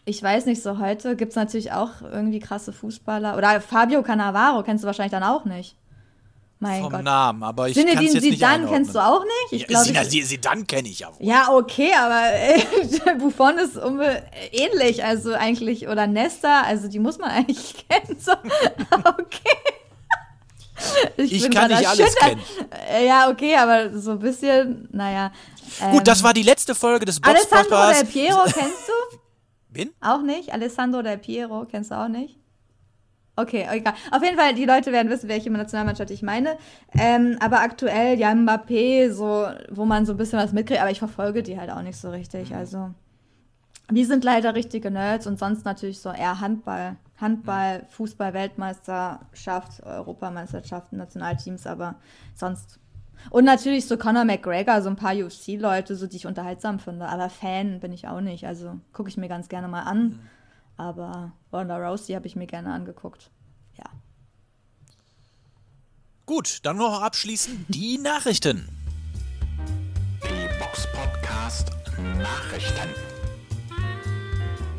Ich 0.08 0.24
weiß 0.24 0.46
nicht, 0.46 0.63
so 0.63 0.80
heute 0.80 1.17
gibt 1.17 1.32
es 1.32 1.36
natürlich 1.36 1.74
auch 1.74 2.02
irgendwie 2.02 2.39
krasse 2.39 2.72
Fußballer. 2.72 3.36
Oder 3.38 3.60
Fabio 3.60 4.02
Cannavaro 4.04 4.63
kennst 4.63 4.84
du 4.84 4.88
wahrscheinlich 4.88 5.12
dann 5.12 5.24
auch 5.24 5.43
nicht. 5.43 5.76
Mein 6.60 6.82
Vom 6.82 6.91
Gott. 6.91 7.04
Namen, 7.04 7.43
aber 7.43 7.67
ich 7.67 7.76
kann 7.76 7.88
es 7.89 8.13
jetzt 8.13 8.24
nicht 8.24 8.34
Zidane 8.39 8.65
kennst 8.67 8.96
du 8.96 9.00
auch 9.00 9.22
nicht? 9.52 9.63
Ich 9.67 9.70
ja, 9.70 10.02
ich- 10.02 10.26
Sie 10.28 10.39
dann 10.41 10.65
kenne 10.65 10.88
ich 10.88 11.00
ja 11.00 11.10
wohl. 11.10 11.17
ja, 11.28 11.50
okay, 11.52 11.91
aber 12.00 12.22
äh, 12.34 13.15
Buffon 13.20 13.58
ist 13.60 13.76
unbe 13.78 14.24
ähnlich, 14.54 15.04
also 15.04 15.34
eigentlich, 15.34 15.88
oder 15.89 16.08
Nesta, 16.08 16.62
also 16.62 16.88
die 16.88 17.00
muss 17.00 17.17
man 17.20 17.30
eigentlich 17.32 17.76
kennen. 17.89 18.17
So. 18.20 18.32
Okay. 19.20 19.58
Ich 21.17 21.41
bin 21.43 21.52
kann 21.54 21.70
nicht 21.72 21.88
alles 21.88 22.00
erschüttert. 22.15 22.24
kennen. 22.30 22.41
Äh, 22.91 23.06
Ja, 23.08 23.30
okay, 23.30 23.56
aber 23.58 23.98
so 24.00 24.12
ein 24.12 24.20
bisschen, 24.20 24.88
naja. 24.91 25.32
Ähm, 25.82 25.91
Gut, 25.91 26.08
das 26.08 26.24
war 26.24 26.34
die 26.34 26.43
letzte 26.43 26.74
Folge 26.76 27.06
des 27.06 27.22
Alessandro 27.24 27.91
Del. 27.91 28.06
Piero 28.06 28.43
kennst 28.46 28.88
du? 28.88 29.17
Bin? 29.78 29.92
Auch 30.02 30.24
nicht? 30.24 30.54
Alessandro 30.54 31.04
Del 31.04 31.20
Piero 31.20 31.66
kennst 31.66 31.92
du 31.92 31.96
auch 31.96 32.08
nicht? 32.08 32.40
Okay, 33.36 33.68
egal. 33.70 33.94
Auf 34.10 34.24
jeden 34.24 34.36
Fall, 34.36 34.56
die 34.56 34.66
Leute 34.66 34.92
werden 34.92 35.12
wissen, 35.12 35.30
welche 35.30 35.52
Nationalmannschaft 35.52 36.10
ich 36.10 36.24
meine. 36.24 36.58
Ähm, 36.98 37.38
aber 37.40 37.60
aktuell, 37.60 38.18
ja, 38.18 38.32
Mbappé, 38.32 39.12
so, 39.12 39.48
wo 39.70 39.86
man 39.86 40.08
so 40.08 40.13
ein 40.13 40.18
bisschen 40.18 40.40
was 40.40 40.52
mitkriegt, 40.52 40.82
aber 40.82 40.90
ich 40.90 40.98
verfolge 40.98 41.44
die 41.44 41.60
halt 41.60 41.70
auch 41.70 41.84
nicht 41.84 41.98
so 41.98 42.10
richtig. 42.10 42.56
Also, 42.56 42.90
die 43.92 44.06
sind 44.06 44.24
leider 44.24 44.56
richtige 44.56 44.90
Nerds 44.90 45.28
und 45.28 45.38
sonst 45.38 45.66
natürlich 45.66 46.00
so 46.00 46.10
eher 46.10 46.42
Handball. 46.42 46.98
Handball, 47.22 47.86
Fußball, 47.90 48.34
Weltmeisterschaft, 48.34 49.84
Europameisterschaften, 49.84 50.98
Nationalteams, 50.98 51.68
aber 51.68 51.96
sonst. 52.34 52.80
Und 53.30 53.46
natürlich 53.46 53.88
so 53.88 53.98
Conor 53.98 54.26
McGregor, 54.26 54.82
so 54.82 54.90
ein 54.90 54.96
paar 54.96 55.16
UFC-Leute, 55.16 55.96
so 55.96 56.08
die 56.08 56.18
ich 56.18 56.28
unterhaltsam 56.28 56.80
finde. 56.80 57.08
Aber 57.08 57.30
Fan 57.30 57.80
bin 57.80 57.92
ich 57.92 58.08
auch 58.08 58.22
nicht. 58.22 58.46
Also 58.46 58.80
gucke 58.94 59.10
ich 59.10 59.18
mir 59.18 59.28
ganz 59.28 59.50
gerne 59.50 59.68
mal 59.68 59.84
an. 59.84 60.20
Aber 60.78 61.32
Ronda 61.52 61.78
Rousey 61.78 62.14
habe 62.14 62.28
ich 62.28 62.36
mir 62.36 62.48
gerne 62.48 62.72
angeguckt. 62.72 63.32
Ja. 63.78 63.86
Gut, 66.26 66.60
dann 66.64 66.78
noch 66.78 67.02
abschließend 67.02 67.66
die 67.68 67.98
Nachrichten. 67.98 68.70
Die 70.24 70.60
Box 70.60 70.88
Podcast 70.94 71.72
Nachrichten. 71.98 73.17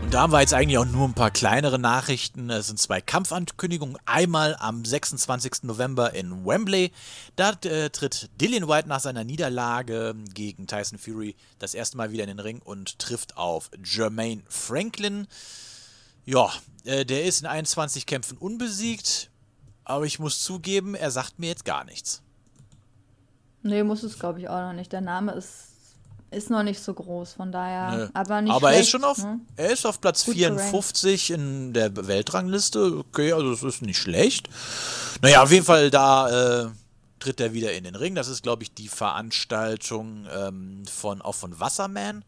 Und 0.08 0.14
da 0.14 0.22
haben 0.22 0.32
wir 0.32 0.40
jetzt 0.40 0.54
eigentlich 0.54 0.78
auch 0.78 0.86
nur 0.86 1.06
ein 1.06 1.12
paar 1.12 1.30
kleinere 1.30 1.78
Nachrichten. 1.78 2.48
Es 2.48 2.68
sind 2.68 2.78
zwei 2.78 3.02
Kampfankündigungen. 3.02 3.98
Einmal 4.06 4.56
am 4.58 4.82
26. 4.82 5.64
November 5.64 6.14
in 6.14 6.46
Wembley. 6.46 6.92
Da 7.36 7.50
äh, 7.64 7.90
tritt 7.90 8.30
Dillian 8.40 8.68
White 8.68 8.88
nach 8.88 9.00
seiner 9.00 9.24
Niederlage 9.24 10.14
gegen 10.32 10.66
Tyson 10.66 10.98
Fury 10.98 11.36
das 11.58 11.74
erste 11.74 11.98
Mal 11.98 12.10
wieder 12.10 12.24
in 12.24 12.28
den 12.28 12.38
Ring 12.38 12.62
und 12.64 12.98
trifft 12.98 13.36
auf 13.36 13.70
Jermaine 13.84 14.44
Franklin. 14.48 15.26
Ja, 16.24 16.50
äh, 16.84 17.04
der 17.04 17.26
ist 17.26 17.42
in 17.42 17.46
21 17.46 18.06
Kämpfen 18.06 18.38
unbesiegt. 18.38 19.30
Aber 19.84 20.06
ich 20.06 20.18
muss 20.18 20.42
zugeben, 20.42 20.94
er 20.94 21.10
sagt 21.10 21.38
mir 21.38 21.48
jetzt 21.48 21.66
gar 21.66 21.84
nichts. 21.84 22.22
Nee, 23.62 23.82
muss 23.82 24.02
es, 24.02 24.18
glaube 24.18 24.40
ich, 24.40 24.48
auch 24.48 24.68
noch 24.68 24.72
nicht. 24.72 24.90
Der 24.90 25.02
Name 25.02 25.32
ist, 25.32 25.67
ist 26.30 26.50
noch 26.50 26.62
nicht 26.62 26.80
so 26.82 26.92
groß, 26.94 27.32
von 27.34 27.50
daher. 27.52 27.96
Nö. 27.96 28.08
Aber 28.14 28.42
nicht 28.42 28.52
Aber 28.52 28.72
er 28.72 28.80
ist 28.80 28.90
schon 28.90 29.04
auf, 29.04 29.18
ne? 29.18 29.40
er 29.56 29.70
ist 29.70 29.86
auf 29.86 30.00
Platz 30.00 30.24
Gut 30.24 30.34
54 30.34 31.30
in 31.30 31.72
der 31.72 31.94
Weltrangliste. 32.06 32.98
Okay, 32.98 33.32
also 33.32 33.50
das 33.50 33.62
ist 33.62 33.82
nicht 33.82 33.98
schlecht. 33.98 34.48
Naja, 35.22 35.42
auf 35.42 35.50
jeden 35.50 35.64
Fall, 35.64 35.90
da 35.90 36.66
äh, 36.66 36.70
tritt 37.18 37.40
er 37.40 37.52
wieder 37.54 37.72
in 37.72 37.84
den 37.84 37.94
Ring. 37.94 38.14
Das 38.14 38.28
ist, 38.28 38.42
glaube 38.42 38.62
ich, 38.62 38.72
die 38.74 38.88
Veranstaltung 38.88 40.26
ähm, 40.34 40.84
von 40.86 41.22
auch 41.22 41.34
von 41.34 41.58
Wasserman, 41.58 42.24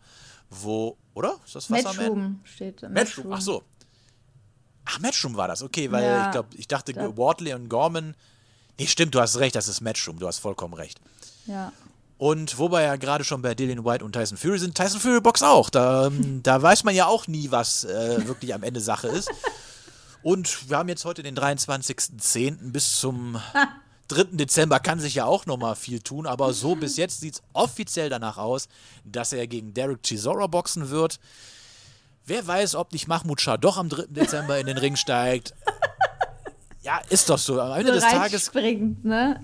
wo, 0.49 0.97
oder? 1.15 1.37
Ist 1.45 1.55
das 1.55 1.71
Wasserman? 1.71 1.97
Matchroom 1.97 2.41
steht. 2.45 2.83
Matchroom, 2.91 3.33
ach 3.33 3.41
so. 3.41 3.63
Ach, 4.87 4.99
Matchroom 4.99 5.37
war 5.37 5.47
das, 5.47 5.63
okay, 5.63 5.93
weil 5.93 6.03
Ja, 6.05 6.27
ich 6.27 6.31
glaube, 6.33 6.49
ich 6.57 6.67
dachte, 6.67 6.93
da- 6.93 7.17
Wardley 7.17 7.55
und 7.55 7.69
Gorman. 7.69 8.15
Nee, 8.79 8.87
stimmt, 8.87 9.15
du 9.15 9.21
hast 9.21 9.37
recht, 9.39 9.55
das 9.55 9.69
ist 9.69 9.83
Matchroom, 9.83 10.19
du 10.19 10.27
hast 10.27 10.39
vollkommen 10.39 10.73
recht. 10.75 10.99
Ja. 11.47 11.71
Und 12.21 12.59
wo 12.59 12.71
wir 12.71 12.83
ja 12.83 12.97
gerade 12.97 13.25
schon 13.25 13.41
bei 13.41 13.55
Dillian 13.55 13.83
White 13.83 14.05
und 14.05 14.13
Tyson 14.13 14.37
Fury 14.37 14.59
sind, 14.59 14.75
Tyson 14.75 15.01
Fury 15.01 15.23
Box 15.23 15.43
auch. 15.43 15.71
Da, 15.71 16.09
ähm, 16.09 16.43
da 16.43 16.61
weiß 16.61 16.85
man 16.85 16.95
ja 16.95 17.07
auch 17.07 17.27
nie, 17.29 17.51
was 17.51 17.85
äh, 17.85 18.29
wirklich 18.29 18.53
am 18.53 18.63
Ende 18.63 18.81
Sache 18.81 19.09
ist. 19.09 19.31
Und 20.23 20.69
wir 20.69 20.77
haben 20.77 20.91
jetzt 20.91 21.07
heute 21.07 21.23
den 21.23 21.35
23.10. 21.35 22.73
bis 22.73 23.01
zum 23.01 23.41
3. 24.09 24.25
Dezember 24.33 24.81
kann 24.81 25.01
sich 25.01 25.15
ja 25.15 25.25
auch 25.25 25.47
noch 25.47 25.57
mal 25.57 25.75
viel 25.75 26.01
tun, 26.01 26.27
aber 26.27 26.53
so 26.53 26.75
bis 26.75 26.99
jetzt 26.99 27.21
sieht 27.23 27.37
es 27.37 27.43
offiziell 27.55 28.11
danach 28.11 28.37
aus, 28.37 28.69
dass 29.07 29.33
er 29.33 29.47
gegen 29.47 29.73
Derek 29.73 30.03
Chisora 30.03 30.47
boxen 30.47 30.91
wird. 30.91 31.21
Wer 32.27 32.47
weiß, 32.47 32.75
ob 32.75 32.93
nicht 32.93 33.09
Mahmoud 33.09 33.41
Shah 33.41 33.57
doch 33.57 33.79
am 33.79 33.89
3. 33.89 34.09
Dezember 34.09 34.59
in 34.59 34.67
den 34.67 34.77
Ring 34.77 34.97
steigt. 34.97 35.55
Ja, 36.83 37.01
ist 37.09 37.31
doch 37.31 37.39
so. 37.39 37.59
Am 37.59 37.79
Ende 37.79 37.95
So 37.95 38.01
des 38.01 38.05
Tages 38.05 38.55
reinspringend, 38.55 39.07
ne? 39.07 39.41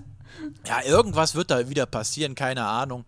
Ja, 0.66 0.82
irgendwas 0.82 1.34
wird 1.34 1.50
da 1.50 1.68
wieder 1.68 1.86
passieren, 1.86 2.34
keine 2.34 2.64
Ahnung. 2.64 3.04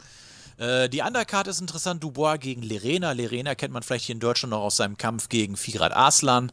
Äh, 0.58 0.88
die 0.88 1.02
Undercard 1.02 1.46
ist 1.48 1.60
interessant. 1.60 2.02
Dubois 2.02 2.38
gegen 2.38 2.62
Lerena. 2.62 3.12
Lerena 3.12 3.54
kennt 3.54 3.72
man 3.72 3.82
vielleicht 3.82 4.06
hier 4.06 4.14
in 4.14 4.20
Deutschland 4.20 4.50
noch 4.50 4.60
aus 4.60 4.76
seinem 4.76 4.98
Kampf 4.98 5.28
gegen 5.28 5.56
Firat 5.56 5.94
Aslan. 5.94 6.52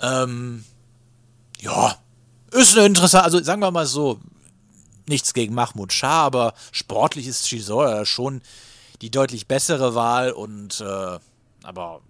Ähm, 0.00 0.64
ja, 1.60 1.96
ist 2.50 2.76
eine 2.76 2.86
interessante, 2.86 3.24
also 3.24 3.42
sagen 3.42 3.60
wir 3.60 3.70
mal 3.70 3.86
so, 3.86 4.20
nichts 5.08 5.34
gegen 5.34 5.54
Mahmoud 5.54 5.92
Shah, 5.92 6.24
aber 6.24 6.54
sportlich 6.72 7.26
ist 7.26 7.46
Chisora 7.46 8.04
schon 8.04 8.42
die 9.02 9.10
deutlich 9.10 9.46
bessere 9.46 9.94
Wahl 9.94 10.32
und 10.32 10.80
äh, 10.80 11.18
aber 11.62 12.00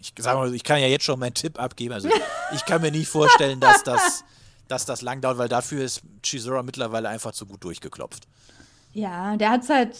ich 0.00 0.12
sag 0.18 0.34
mal, 0.34 0.52
ich 0.54 0.64
kann 0.64 0.80
ja 0.80 0.88
jetzt 0.88 1.04
schon 1.04 1.18
meinen 1.18 1.34
Tipp 1.34 1.60
abgeben. 1.60 1.94
Also 1.94 2.08
ich 2.54 2.64
kann 2.64 2.82
mir 2.82 2.90
nicht 2.90 3.08
vorstellen, 3.08 3.60
dass 3.60 3.84
das, 3.84 4.24
dass 4.72 4.86
das 4.86 5.02
lang 5.02 5.20
dauert, 5.20 5.38
weil 5.38 5.48
dafür 5.48 5.84
ist 5.84 6.02
Chisora 6.22 6.62
mittlerweile 6.62 7.08
einfach 7.08 7.32
zu 7.32 7.46
gut 7.46 7.62
durchgeklopft. 7.62 8.26
Ja, 8.92 9.36
der 9.36 9.50
hat's 9.50 9.68
halt, 9.68 9.96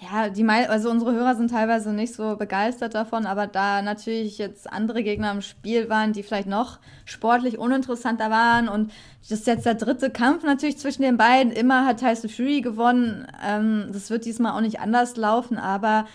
ja, 0.00 0.28
die 0.28 0.44
mei 0.44 0.68
also 0.68 0.90
unsere 0.90 1.12
Hörer 1.12 1.34
sind 1.34 1.50
teilweise 1.50 1.92
nicht 1.92 2.14
so 2.14 2.36
begeistert 2.36 2.94
davon, 2.94 3.26
aber 3.26 3.46
da 3.46 3.82
natürlich 3.82 4.38
jetzt 4.38 4.72
andere 4.72 5.02
Gegner 5.02 5.32
im 5.32 5.42
Spiel 5.42 5.88
waren, 5.88 6.12
die 6.12 6.22
vielleicht 6.22 6.48
noch 6.48 6.78
sportlich 7.04 7.58
uninteressanter 7.58 8.30
waren 8.30 8.68
und 8.68 8.92
das 9.22 9.40
ist 9.40 9.46
jetzt 9.46 9.66
der 9.66 9.74
dritte 9.74 10.10
Kampf 10.10 10.44
natürlich 10.44 10.78
zwischen 10.78 11.02
den 11.02 11.16
beiden. 11.16 11.52
Immer 11.52 11.86
hat 11.86 12.00
Tyson 12.00 12.28
Fury 12.28 12.60
gewonnen. 12.60 13.26
Ähm, 13.44 13.88
das 13.90 14.10
wird 14.10 14.26
diesmal 14.26 14.52
auch 14.52 14.60
nicht 14.60 14.80
anders 14.80 15.16
laufen, 15.16 15.58
aber 15.58 16.06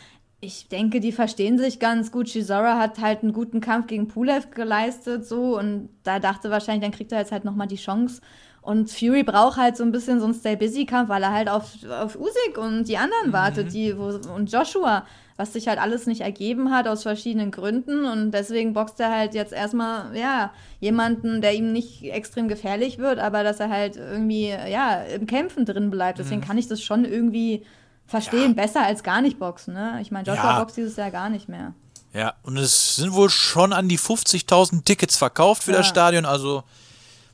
ich 0.41 0.69
denke, 0.69 0.99
die 0.99 1.11
verstehen 1.11 1.57
sich 1.57 1.79
ganz 1.79 2.11
gut. 2.11 2.27
Chisora 2.27 2.77
hat 2.77 2.99
halt 2.99 3.23
einen 3.23 3.33
guten 3.33 3.59
Kampf 3.59 3.87
gegen 3.87 4.07
Pulev 4.07 4.51
geleistet, 4.51 5.25
so, 5.25 5.57
und 5.57 5.89
da 6.03 6.19
dachte 6.19 6.49
wahrscheinlich, 6.49 6.83
dann 6.83 6.95
kriegt 6.95 7.11
er 7.11 7.19
jetzt 7.19 7.31
halt 7.31 7.43
nochmal 7.45 7.67
die 7.67 7.75
Chance. 7.75 8.21
Und 8.61 8.91
Fury 8.91 9.23
braucht 9.23 9.57
halt 9.57 9.77
so 9.77 9.83
ein 9.83 9.91
bisschen 9.91 10.19
so 10.19 10.25
einen 10.25 10.33
Stay-Busy-Kampf, 10.33 11.09
weil 11.09 11.23
er 11.23 11.33
halt 11.33 11.49
auf, 11.49 11.71
auf 11.89 12.17
Usyk 12.19 12.57
und 12.57 12.87
die 12.87 12.97
anderen 12.97 13.33
wartet, 13.33 13.73
die, 13.73 13.97
wo, 13.97 14.19
und 14.33 14.51
Joshua, 14.51 15.05
was 15.37 15.53
sich 15.53 15.67
halt 15.69 15.79
alles 15.79 16.05
nicht 16.07 16.21
ergeben 16.21 16.69
hat 16.69 16.87
aus 16.87 17.03
verschiedenen 17.03 17.51
Gründen. 17.51 18.05
Und 18.05 18.31
deswegen 18.31 18.73
boxt 18.73 18.99
er 18.99 19.11
halt 19.11 19.33
jetzt 19.33 19.53
erstmal, 19.53 20.15
ja, 20.15 20.51
jemanden, 20.81 21.41
der 21.41 21.55
ihm 21.55 21.71
nicht 21.71 22.03
extrem 22.03 22.49
gefährlich 22.49 22.97
wird, 22.97 23.19
aber 23.19 23.43
dass 23.43 23.61
er 23.61 23.69
halt 23.69 23.95
irgendwie, 23.95 24.49
ja, 24.49 25.03
im 25.03 25.25
Kämpfen 25.25 25.65
drin 25.65 25.89
bleibt. 25.89 26.19
Deswegen 26.19 26.41
kann 26.41 26.57
ich 26.57 26.67
das 26.67 26.81
schon 26.81 27.05
irgendwie 27.05 27.63
verstehen, 28.09 28.55
besser 28.55 28.85
als 28.85 29.03
gar 29.03 29.21
nicht 29.21 29.39
boxen, 29.39 29.73
ne? 29.73 29.99
Ich 30.01 30.11
meine, 30.11 30.27
Joshua 30.27 30.53
Ja. 30.53 30.59
boxt 30.59 30.77
dieses 30.77 30.95
Jahr 30.95 31.11
gar 31.11 31.29
nicht 31.29 31.47
mehr. 31.47 31.73
Ja, 32.13 32.33
und 32.43 32.57
es 32.57 32.95
sind 32.95 33.13
wohl 33.13 33.29
schon 33.29 33.71
an 33.71 33.87
die 33.87 33.99
50.000 33.99 34.83
Tickets 34.83 35.15
verkauft 35.15 35.63
für 35.63 35.71
das 35.71 35.87
Ja. 35.87 35.91
Stadion, 35.91 36.25
also 36.25 36.63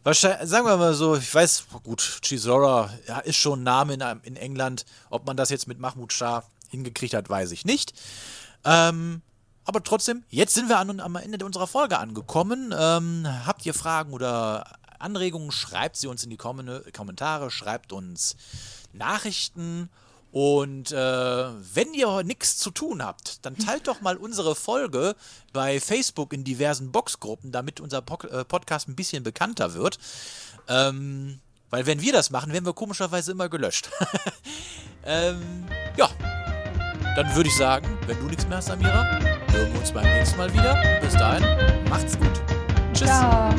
Wahrscheinlich, 0.06 0.48
sagen 0.48 0.68
wir 0.68 0.78
mal 0.78 0.94
so, 0.94 1.16
ich 1.16 1.34
weiß, 1.34 1.66
gut, 1.82 2.20
Chisora 2.22 2.92
ja, 3.08 3.18
ist 3.22 3.38
schon 3.38 3.62
ein 3.62 3.64
Name 3.64 3.96
in, 3.96 4.02
in, 4.22 4.36
England. 4.36 4.86
Ob 5.10 5.26
man 5.26 5.36
das 5.36 5.50
jetzt 5.50 5.68
mit 5.68 5.80
Mahmoud 5.80 6.14
Shah 6.14 6.44
hingekriegt 6.70 7.16
hat, 7.16 7.28
weiß 7.28 7.50
ich 7.50 7.66
nicht. 7.66 7.92
Ähm, 8.66 9.24
aber 9.64 9.82
trotzdem, 9.82 10.24
jetzt 10.30 10.54
sind 10.54 10.70
wir 10.70 10.78
an, 10.78 11.00
am 11.00 11.16
Ende 11.16 11.44
unserer 11.44 11.66
Folge 11.66 11.98
angekommen. 11.98 12.72
Ähm, 12.78 13.28
habt 13.48 13.66
ihr 13.66 13.74
Fragen 13.74 14.14
oder 14.14 14.78
Anregungen, 15.00 15.52
schreibt 15.52 15.96
sie 15.96 16.06
uns 16.06 16.24
in 16.24 16.30
die 16.30 16.38
Kommentare, 16.38 17.50
schreibt 17.50 17.92
uns 17.92 18.36
Nachrichten. 18.94 19.90
Und 20.36 20.92
äh, 20.92 20.96
wenn 20.98 21.94
ihr 21.94 22.24
nichts 22.24 22.58
zu 22.58 22.70
tun 22.70 23.02
habt, 23.02 23.46
dann 23.46 23.58
teilt 23.58 23.88
doch 23.88 24.02
mal 24.02 24.18
unsere 24.18 24.54
Folge 24.54 25.16
bei 25.54 25.80
Facebook 25.80 26.34
in 26.34 26.44
diversen 26.44 26.92
Boxgruppen, 26.92 27.54
damit 27.54 27.80
unser 27.80 28.02
po 28.02 28.18
äh, 28.28 28.44
Podcast 28.44 28.90
ein 28.90 28.98
bisschen 28.98 29.24
bekannter 29.24 29.76
wird. 29.76 29.98
Ähm, 30.68 31.40
weil 31.70 31.86
wenn 31.86 32.02
wir 32.02 32.12
das 32.12 32.32
machen, 32.32 32.52
werden 32.52 32.66
wir 32.66 32.74
komischerweise 32.74 33.32
immer 33.32 33.48
gelöscht. 33.48 33.90
ähm, 35.06 35.64
ja, 35.96 36.10
dann 37.16 37.34
würde 37.34 37.48
ich 37.48 37.56
sagen, 37.56 37.98
wenn 38.06 38.20
du 38.20 38.26
nichts 38.26 38.46
mehr 38.46 38.58
hast, 38.58 38.70
Amira, 38.70 39.18
hören 39.54 39.72
wir 39.72 39.80
uns 39.80 39.94
beim 39.94 40.04
nächsten 40.04 40.36
Mal 40.36 40.54
wieder. 40.54 41.00
Bis 41.00 41.14
dahin, 41.14 41.88
macht's 41.88 42.20
gut. 42.20 42.42
Tschüss. 42.92 43.08
Ciao. 43.08 43.56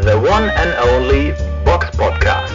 The 0.00 0.14
one 0.14 0.50
and 0.50 0.74
only 0.82 1.34
Box 1.62 1.94
Podcast. 1.94 2.54